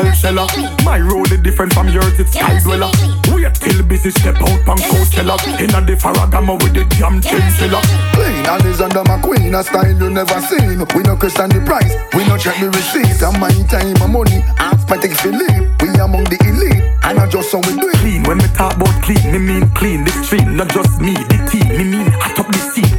[0.00, 0.84] everything a shell seller.
[0.84, 2.90] My role is different from yours, it's sky dweller.
[3.32, 5.36] Wait till busy step out pan Coachella.
[5.60, 7.80] Inna the Ferragamo with the jam chinchilla.
[8.12, 10.78] Clean and is under my queen, a style you never seen.
[10.94, 13.22] We no question the price, we no check the receipt.
[13.22, 15.68] And my time, my money, half my take Philippe.
[15.80, 17.96] We among the elite, and not just how we do it.
[18.00, 21.38] Clean when me talk about clean, me mean clean the stream, not just me, the
[21.50, 21.68] team.
[21.68, 22.89] Me mean hot up the scene.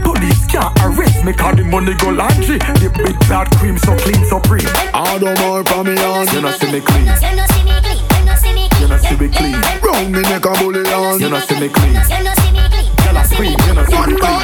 [0.52, 2.58] Police can't arrest me 'cause the money go laundry.
[2.60, 4.66] The big bad cream so clean, so free.
[4.94, 6.28] I don't more from me on.
[6.34, 7.06] You know see me clean.
[7.06, 9.56] You know see me clean.
[9.82, 11.20] Round me neck a bully on.
[11.22, 11.94] You know see me clean.
[11.94, 13.56] Girl I scream.
[13.66, 14.32] You know see me One clean.
[14.32, 14.44] more.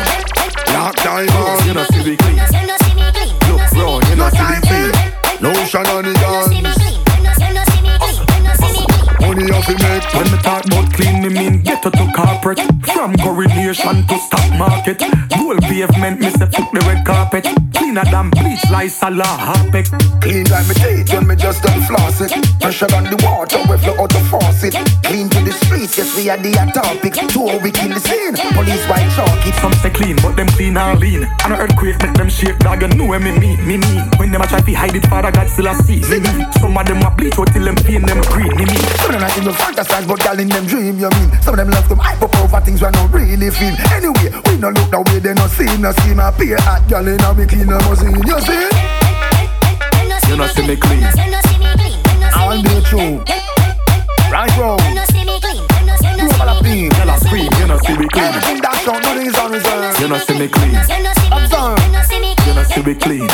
[0.73, 1.67] Lock time on.
[1.67, 2.37] You know see me clean.
[3.49, 4.07] Look round.
[4.07, 4.91] You know see me clean.
[5.41, 7.06] Lotion on the guns.
[9.37, 10.01] Money off the make.
[10.17, 12.57] When me talk about clean, me mean ghetto to corporate.
[12.89, 14.97] From coronation to stock market.
[15.37, 17.45] Gold pavement, me say took the red carpet.
[17.77, 19.93] Cleaner than bleach, like Salah Harpek.
[20.25, 22.33] Clean like me teeth when me just done floss it.
[22.59, 24.73] Pressure on the water, we flow out the faucet.
[25.05, 27.13] Clean to the streets, yes we are the hot topic.
[27.29, 28.33] Two we kill the scene.
[28.57, 29.53] Police white chalk it.
[29.61, 31.29] Some say clean, but them clean and lean.
[31.45, 32.81] And an earthquake make them shake, dog.
[32.81, 34.01] You know what me mean, me mean.
[34.17, 36.01] When them a try to hide it, Father God still a see.
[36.09, 36.41] Me mean.
[36.57, 38.49] Some of them a bleach out till them pain them green.
[38.57, 38.81] Me mean.
[39.27, 41.29] Some of in the fantasize, but gal in them dream, you mean.
[41.41, 43.75] Some of them love them hype up over things we not really feel.
[43.91, 47.05] Anyway, we no look the way they no see, no see my peer hot gal
[47.05, 48.15] in a me clean a machine.
[48.23, 48.63] You see?
[50.31, 51.03] You know see me clean.
[52.31, 53.19] I'll be true.
[54.31, 54.79] Right round.
[54.79, 56.91] Global appeal.
[56.91, 58.31] Tell a scream, you know see me clean.
[58.31, 59.99] Everything that show, nothing is on reserve.
[59.99, 60.75] You know see me clean.
[61.35, 61.75] Observe.
[62.47, 63.27] You know see me clean.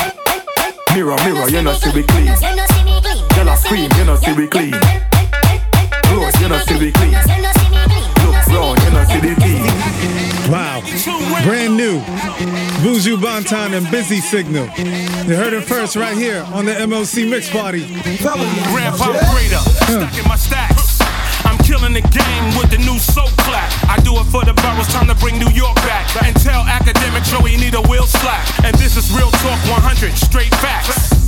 [0.90, 2.34] Mirror, mirror, you know see me clean.
[2.34, 4.74] Tell a scream, you know see me clean.
[6.44, 7.12] Close, you know see me clean.
[7.12, 9.64] Look round, you know see the team.
[10.52, 10.82] Wow.
[11.42, 12.00] Brand new.
[12.84, 14.66] Buju Banton and Busy Signal.
[15.26, 17.86] You heard it first right here on the MOC Mix Party.
[18.20, 19.56] Grandpa Greater,
[19.88, 21.00] stacking my stacks.
[21.46, 23.72] I'm killing the game with the new soul clap.
[23.88, 26.04] I do it for the boroughs, time to bring New York back.
[26.24, 28.64] And tell academic Joe he need a wheel slap.
[28.64, 31.23] And this is real talk 100, straight facts.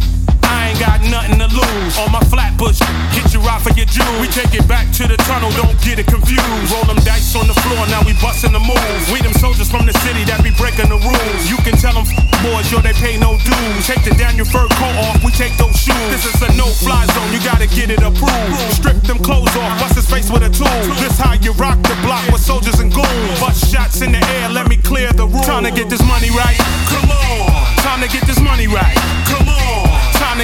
[0.46, 1.94] I ain't got nothing to lose.
[1.98, 2.78] On my flatbush,
[3.12, 4.18] hit you right for your jewels.
[4.22, 6.70] We take it back to the tunnel, don't get it confused.
[6.70, 9.04] Roll them dice on the floor, now we bustin' the moves.
[9.10, 11.42] We them soldiers from the city that be breaking the rules.
[11.50, 12.06] You can tell them
[12.46, 13.82] boys, yo, they pay no dues.
[13.86, 16.08] Take the down your fur coat off, we take those shoes.
[16.10, 18.58] This is a no-fly zone, you gotta get it approved.
[18.74, 20.80] Strip them clothes off, bust his face with a tool.
[21.02, 23.40] This how you rock the block with soldiers and goons.
[23.40, 25.42] Bust shots in the air, let me clear the room.
[25.42, 26.58] Time to get this money right.
[26.92, 27.76] Come on.
[27.82, 28.96] Time to get this money right.
[29.26, 29.55] Come on.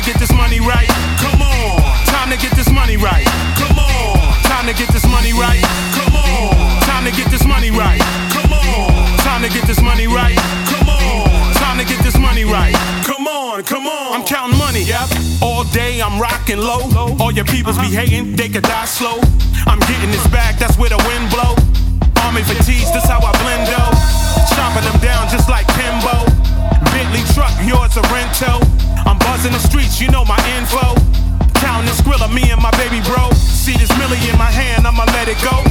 [0.03, 0.89] Time to get this money right.
[1.23, 1.79] Come on.
[2.11, 3.25] Time to get this money right.
[3.55, 4.19] Come on.
[4.51, 5.63] Time to get this money right.
[5.95, 6.83] Come on.
[6.83, 8.03] Time to get this money right.
[8.35, 8.91] Come on.
[9.23, 10.35] Time to get this money right.
[10.67, 11.55] Come on.
[11.55, 12.75] Time to get this money right.
[13.07, 14.19] Come on, come on.
[14.19, 14.83] I'm counting money.
[14.83, 15.07] Yep.
[15.41, 16.91] All day I'm rocking low.
[17.21, 19.23] All your peoples be hating, they could die slow.
[19.71, 21.55] I'm getting this back, that's where the wind blow.
[22.27, 23.95] Army fatigues, that's how I blend though.
[24.51, 26.27] Chopping them down just like Kimbo.
[26.91, 28.62] Bentley truck, yours a rental.
[30.03, 30.83] You know my info.
[31.63, 33.31] Counting the skrilla, me and my baby bro.
[33.39, 35.63] See this milli in my hand, I'ma let it go.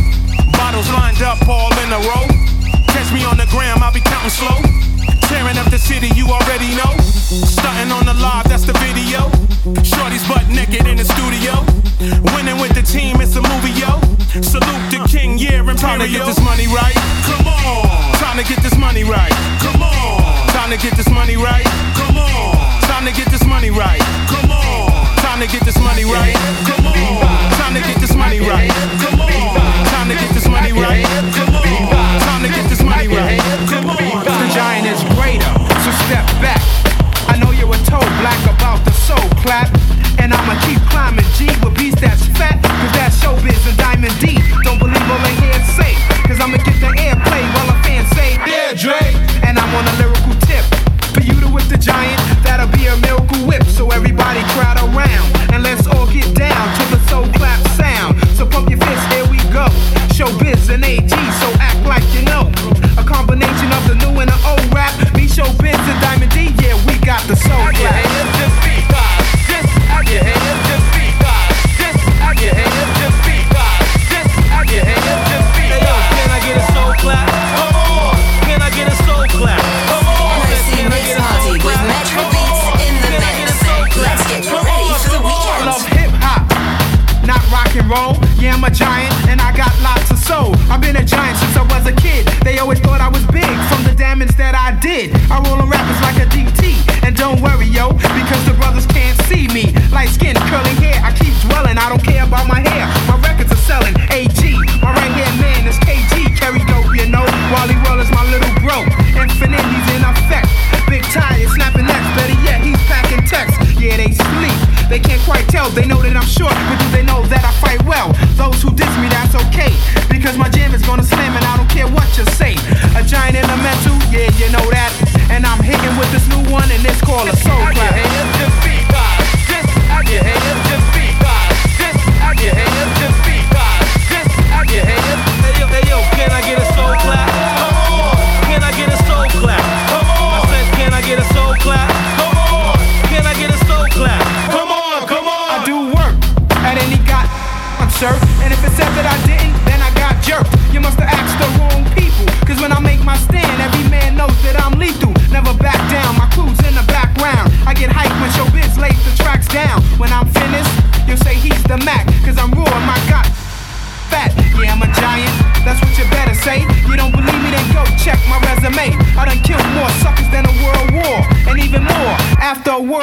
[0.55, 2.23] Bottles lined up all in a row.
[2.95, 4.55] Catch me on the gram, I'll be counting slow.
[5.27, 6.95] Tearing up the city, you already know.
[7.03, 9.27] Stunting on the live, that's the video.
[9.83, 11.59] Shorty's butt naked in the studio.
[12.31, 13.99] Winning with the team, it's a movie, yo.
[14.39, 15.75] Salute the king, yeah, Imperial.
[15.75, 16.95] Time to get this money right.
[17.27, 18.15] Come on.
[18.23, 19.35] Time to get this money right.
[19.59, 20.47] Come on.
[20.55, 21.67] Time to get this money right.
[21.99, 22.55] Come on.
[22.87, 24.20] Time to get this money right.
[25.41, 26.37] To get this money right.
[26.69, 27.49] Come on.
[27.57, 28.69] Time to get this money right.
[29.01, 29.85] Come on.
[29.89, 31.01] Time to get this money right.
[31.33, 32.21] Come on.
[32.21, 33.41] Time to get this money right.
[33.65, 34.21] Come on.
[34.21, 35.49] The giant is greater,
[35.81, 36.61] so step back.
[37.25, 39.73] I know you were told black about the soul clap.
[40.21, 42.61] And I'ma keep climbing G with beats that's fat.
[42.61, 44.37] Cause that's showbiz and diamond D.
[44.61, 45.97] Don't believe all they hear say.
[46.29, 49.01] Cause I'ma get the airplay while a fan say, Yeah, Dre.
[49.41, 50.61] And I'm on a lyrical tip.
[51.17, 53.65] For you to whip the giant, that'll be a miracle whip.
[53.65, 54.45] So everybody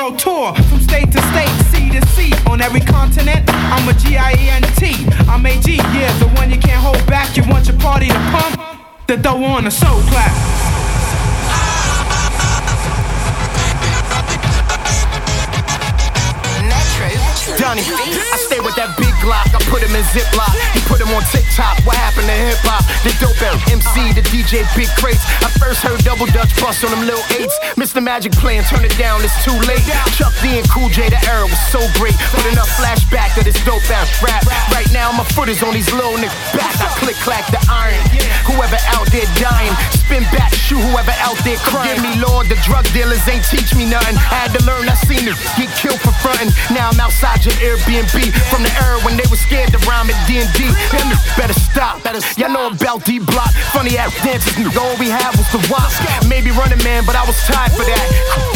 [0.09, 0.55] world tour.
[0.65, 2.33] From state to state, sea to sea.
[2.51, 5.07] On every continent, I'm a G-I-E-N-T.
[5.29, 7.37] I'm AG, yeah, the one you can't hold back.
[7.37, 8.61] You want your party to pump?
[9.07, 10.78] Then throw on a soul clap.
[17.59, 19.51] Donnie, I stay with that big Glock.
[19.51, 20.55] I put him in Ziploc.
[20.71, 21.83] He put him on TikTok.
[21.83, 22.87] What happened to hip hop?
[23.03, 23.35] The dope
[23.67, 25.27] MC, the DJ, big crates.
[25.43, 27.59] I first heard Double Dutch Bus on them little eights.
[27.75, 27.99] Mr.
[27.99, 29.83] Magic playing, turn it down, it's too late.
[30.15, 32.15] Chuck D and Cool J, the era was so great.
[32.31, 34.47] With enough flashback of this dope ass rap.
[34.71, 36.79] Right Now my foot is on these little niggas back.
[36.79, 37.99] I click clack the iron.
[38.49, 41.95] Whoever out there dying, spin back, shoot whoever out there crying.
[41.95, 44.17] Forgive me, Lord, the drug dealers ain't teach me nothing.
[44.17, 46.51] I had to learn, I seen it get killed for frontin'.
[46.73, 48.17] Now I'm outside your Airbnb
[48.51, 50.73] from the era when they was scared to rhyme at D&D.
[50.91, 52.01] Them better stop.
[52.37, 53.53] Y'all know about D Block.
[53.71, 54.81] Funny ass dances, nigga.
[54.81, 55.93] All we had was the watch.
[56.27, 58.07] Maybe running man, but I was tired for that.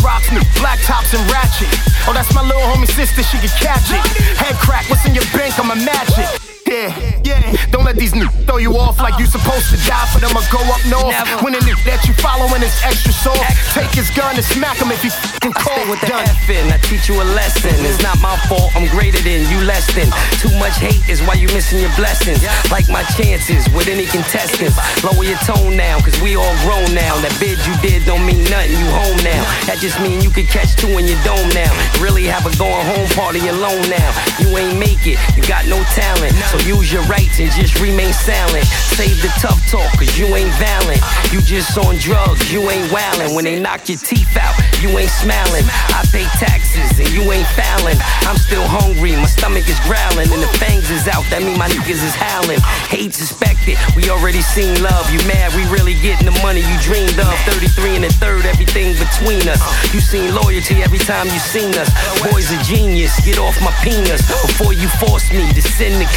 [0.03, 1.69] Rocks, new black tops and ratchet.
[2.09, 4.03] Oh, that's my little homie sister, she can catch it.
[4.41, 5.59] Head crack, what's in your bank?
[5.61, 6.52] I'ma match it.
[6.73, 7.69] Yeah, yeah.
[7.69, 10.41] Don't let these niggas throw you off like you supposed to die for them or
[10.49, 11.13] go up north.
[11.13, 11.45] Never.
[11.45, 13.45] When the that you following is extra soft,
[13.77, 15.77] take his gun and smack him if he fucking call.
[15.77, 16.25] Stay with the Done.
[16.25, 17.77] F in, I teach you a lesson.
[17.85, 20.09] It's not my fault, I'm greater than you less than.
[20.41, 22.41] Too much hate is why you missing your blessings.
[22.73, 24.81] Like my chances with any contestants.
[25.05, 27.21] Lower your tone now, cause we all grown now.
[27.21, 29.45] That bid you did don't mean nothing, you home now.
[29.69, 31.69] That just mean you could catch two in your dome now.
[32.01, 34.09] Really have a going home party alone now.
[34.41, 36.33] You ain't make it, you got no talent.
[36.49, 38.65] So use your rights and just remain silent.
[38.67, 41.03] Save the tough talk, cause you ain't valiant.
[41.33, 43.35] You just on drugs, you ain't wildin'.
[43.35, 45.65] When they knock your teeth out, you ain't smiling.
[45.91, 47.99] I pay taxes and you ain't fouling.
[48.29, 51.25] I'm still hungry, my stomach is growling, and the fangs is out.
[51.31, 52.61] That mean my niggas is howling.
[52.89, 55.11] Hate suspected, we already seen love.
[55.11, 57.33] You mad, we really getting the money you dreamed of.
[57.49, 59.61] 33 and a third, everything between us.
[59.93, 61.91] You seen loyalty every time you seen us.
[62.23, 66.09] Boy's a genius, get off my penis before you force me to send the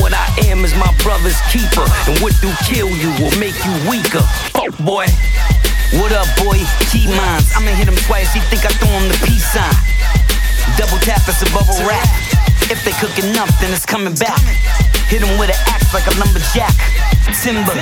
[0.00, 3.74] What I am is my brother's keeper, and what do kill you will make you
[3.88, 4.22] weaker.
[4.54, 5.06] Fuck boy.
[6.00, 6.58] What up, boy?
[6.90, 7.54] Key mines.
[7.54, 8.32] I'ma hit him twice.
[8.34, 9.70] He think I throw him the peace sign.
[10.74, 12.02] Double tap, it's a bubble wrap.
[12.72, 14.40] If they cook enough, then it's coming back.
[15.06, 16.74] Hit him with an axe like a lumberjack.
[17.44, 17.76] Timber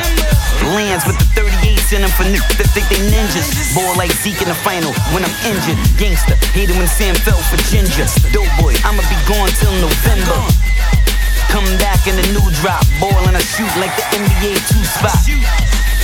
[0.75, 3.49] lands with the 38s in him for niggas that think they ninjas.
[3.73, 5.79] Ball like Zeke in the final when I'm injured.
[5.97, 8.05] Gangster, hate him when Sam fell for ginger.
[8.35, 10.37] Dope boy, I'ma be gone till November.
[11.53, 12.81] Come back in the new drop,
[13.29, 15.21] and I shoot like the NBA two spot.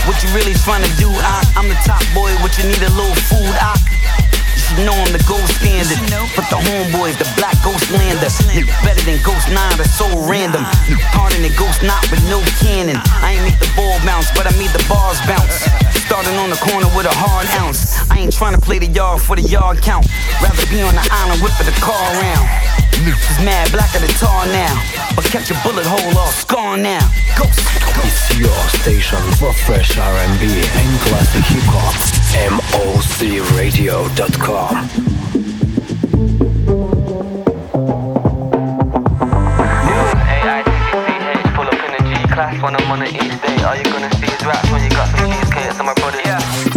[0.05, 2.92] What you really trying to do, I, I'm the top boy, what you need a
[2.92, 3.72] little food, I.
[4.28, 5.96] You should know I'm the gold standard.
[6.36, 8.28] But the homeboys, the black ghost lander.
[8.53, 10.68] Nigga better than Ghost 9, that's so random.
[11.16, 13.01] Harder than Ghost Knot with no cannon.
[13.24, 15.64] I ain't make the ball bounce, but I made the bars bounce.
[16.05, 17.96] Starting on the corner with a hard ounce.
[18.12, 20.05] I ain't trying to play the yard for the yard count.
[20.44, 22.77] Rather be on the island whipping the car around.
[23.05, 24.74] Niggas mad blacker than tar now.
[25.14, 26.99] But catch a bullet hole off, scar now.
[27.36, 27.61] Ghost.
[28.05, 31.94] It's your station for fresh R&B and classic hip hop.
[32.53, 34.88] MOCRadio.com.
[41.55, 41.99] Pull up in the
[42.34, 43.62] class when I'm on the East Day.
[43.64, 45.72] All you gonna see is raps when you got some cheesecake.
[45.72, 46.20] Some my brothers.
[46.24, 46.38] Yeah.
[46.38, 46.67] Yeah,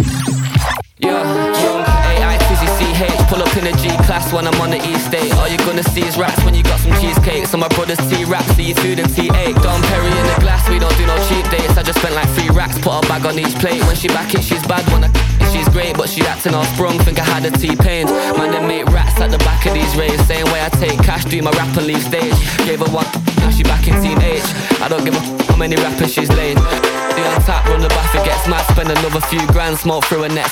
[3.62, 5.30] in a G class when I'm on the East Day.
[5.38, 7.46] All you're gonna see is raps when you got some cheesecake.
[7.46, 10.78] So my brothers T-rap, see you food and T8 Don Perry in the glass, we
[10.78, 11.78] don't do no cheap dates.
[11.78, 13.82] I just spent like three racks, put a bag on each plate.
[13.86, 15.10] When she back it, she's bad, when I
[15.52, 18.06] she's great But she acting all sprung, think I had a T-pain.
[18.36, 20.22] Man, they make rats at the back of these raves.
[20.26, 22.34] Same way I take cash, do my rap and leave stage.
[22.66, 23.06] Gave her one,
[23.38, 24.42] now she back in H.
[24.82, 26.56] I don't give a how many rappers she's laid.
[26.56, 28.66] The on tap, run the bath, it gets mad.
[28.72, 30.50] Spend another few grand, smoke through a net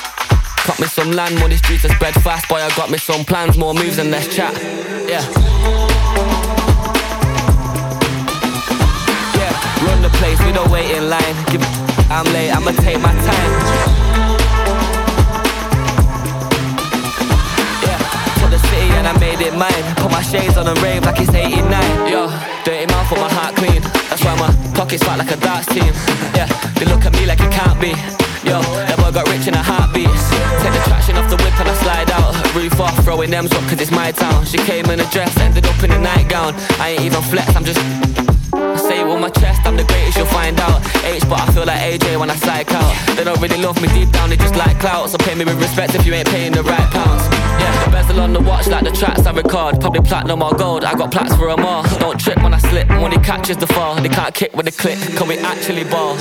[0.63, 2.47] Cut me some land, money streets to spread fast.
[2.47, 4.53] Boy, I got me some plans, more moves and less chat.
[5.09, 5.25] Yeah.
[9.33, 9.53] Yeah,
[9.85, 11.35] run the place, we don't wait in line.
[11.49, 11.63] Give
[12.11, 13.51] I'm late, I'ma take my time.
[17.81, 17.97] Yeah,
[18.37, 19.83] for the city and I made it mine.
[19.95, 22.07] Put my shades on and rave like it's 89.
[22.07, 22.29] Yo,
[22.63, 23.81] dirty mouth with my heart clean.
[24.09, 25.91] That's why my pockets fat like a darts team.
[26.35, 26.45] Yeah,
[26.77, 27.95] they look at me like it can't be.
[28.43, 30.09] Yo, that boy got rich in a heartbeat.
[30.09, 32.33] Take the traction off the whip and I slide out.
[32.57, 34.45] Roof off, throwing them up cause it's my town.
[34.45, 36.57] She came in a dress, ended up in a nightgown.
[36.81, 37.77] I ain't even flex, I'm just.
[38.53, 40.81] I say it with my chest, I'm the greatest, you'll find out.
[41.05, 42.93] H, but I feel like AJ when I psych out.
[43.15, 45.09] They don't really love me deep down, they just like clout.
[45.09, 47.23] So pay me with respect if you ain't paying the right pounds.
[47.61, 49.79] Yeah, the bezel on the watch like the tracks I record.
[49.79, 51.83] Probably platinum or gold, I got plats for them all.
[51.99, 54.01] Don't trip when I slip, he catches the fall.
[54.01, 56.17] They can't kick with a click, can we actually ball?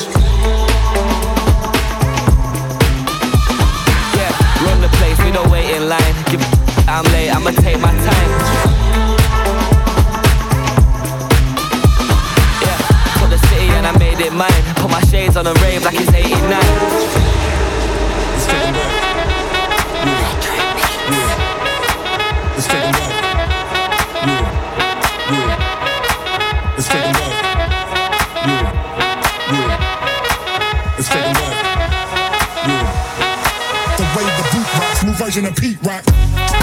[4.64, 6.14] Run the place, we don't wait in line.
[6.30, 6.40] Give
[6.86, 8.30] I'm late, I'ma take my time.
[12.64, 12.78] Yeah,
[13.18, 14.62] for the city and I made it mine.
[14.76, 17.29] Put my shades on and rave like it's 89.
[34.16, 36.59] Way the boot rocks, new version of Pete Rock.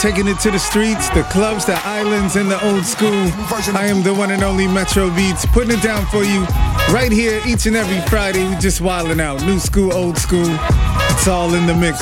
[0.00, 3.12] Taking it to the streets, the clubs, the islands, and the old school.
[3.76, 6.40] I am the one and only Metro Beats, putting it down for you
[6.88, 8.48] right here each and every Friday.
[8.48, 10.48] We just wilding out, new school, old school.
[11.12, 12.00] It's all in the mix,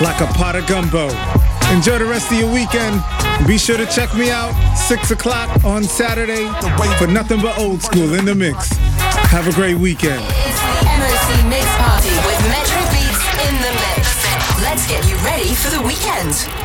[0.00, 1.08] like a pot of gumbo.
[1.74, 3.02] Enjoy the rest of your weekend.
[3.48, 6.46] Be sure to check me out six o'clock on Saturday
[6.98, 8.68] for nothing but old school in the mix.
[9.34, 10.22] Have a great weekend.
[10.46, 14.06] It's the MOC Mix Party with Metro Beats in the mix.
[14.62, 16.59] Let's get you ready for the weekend.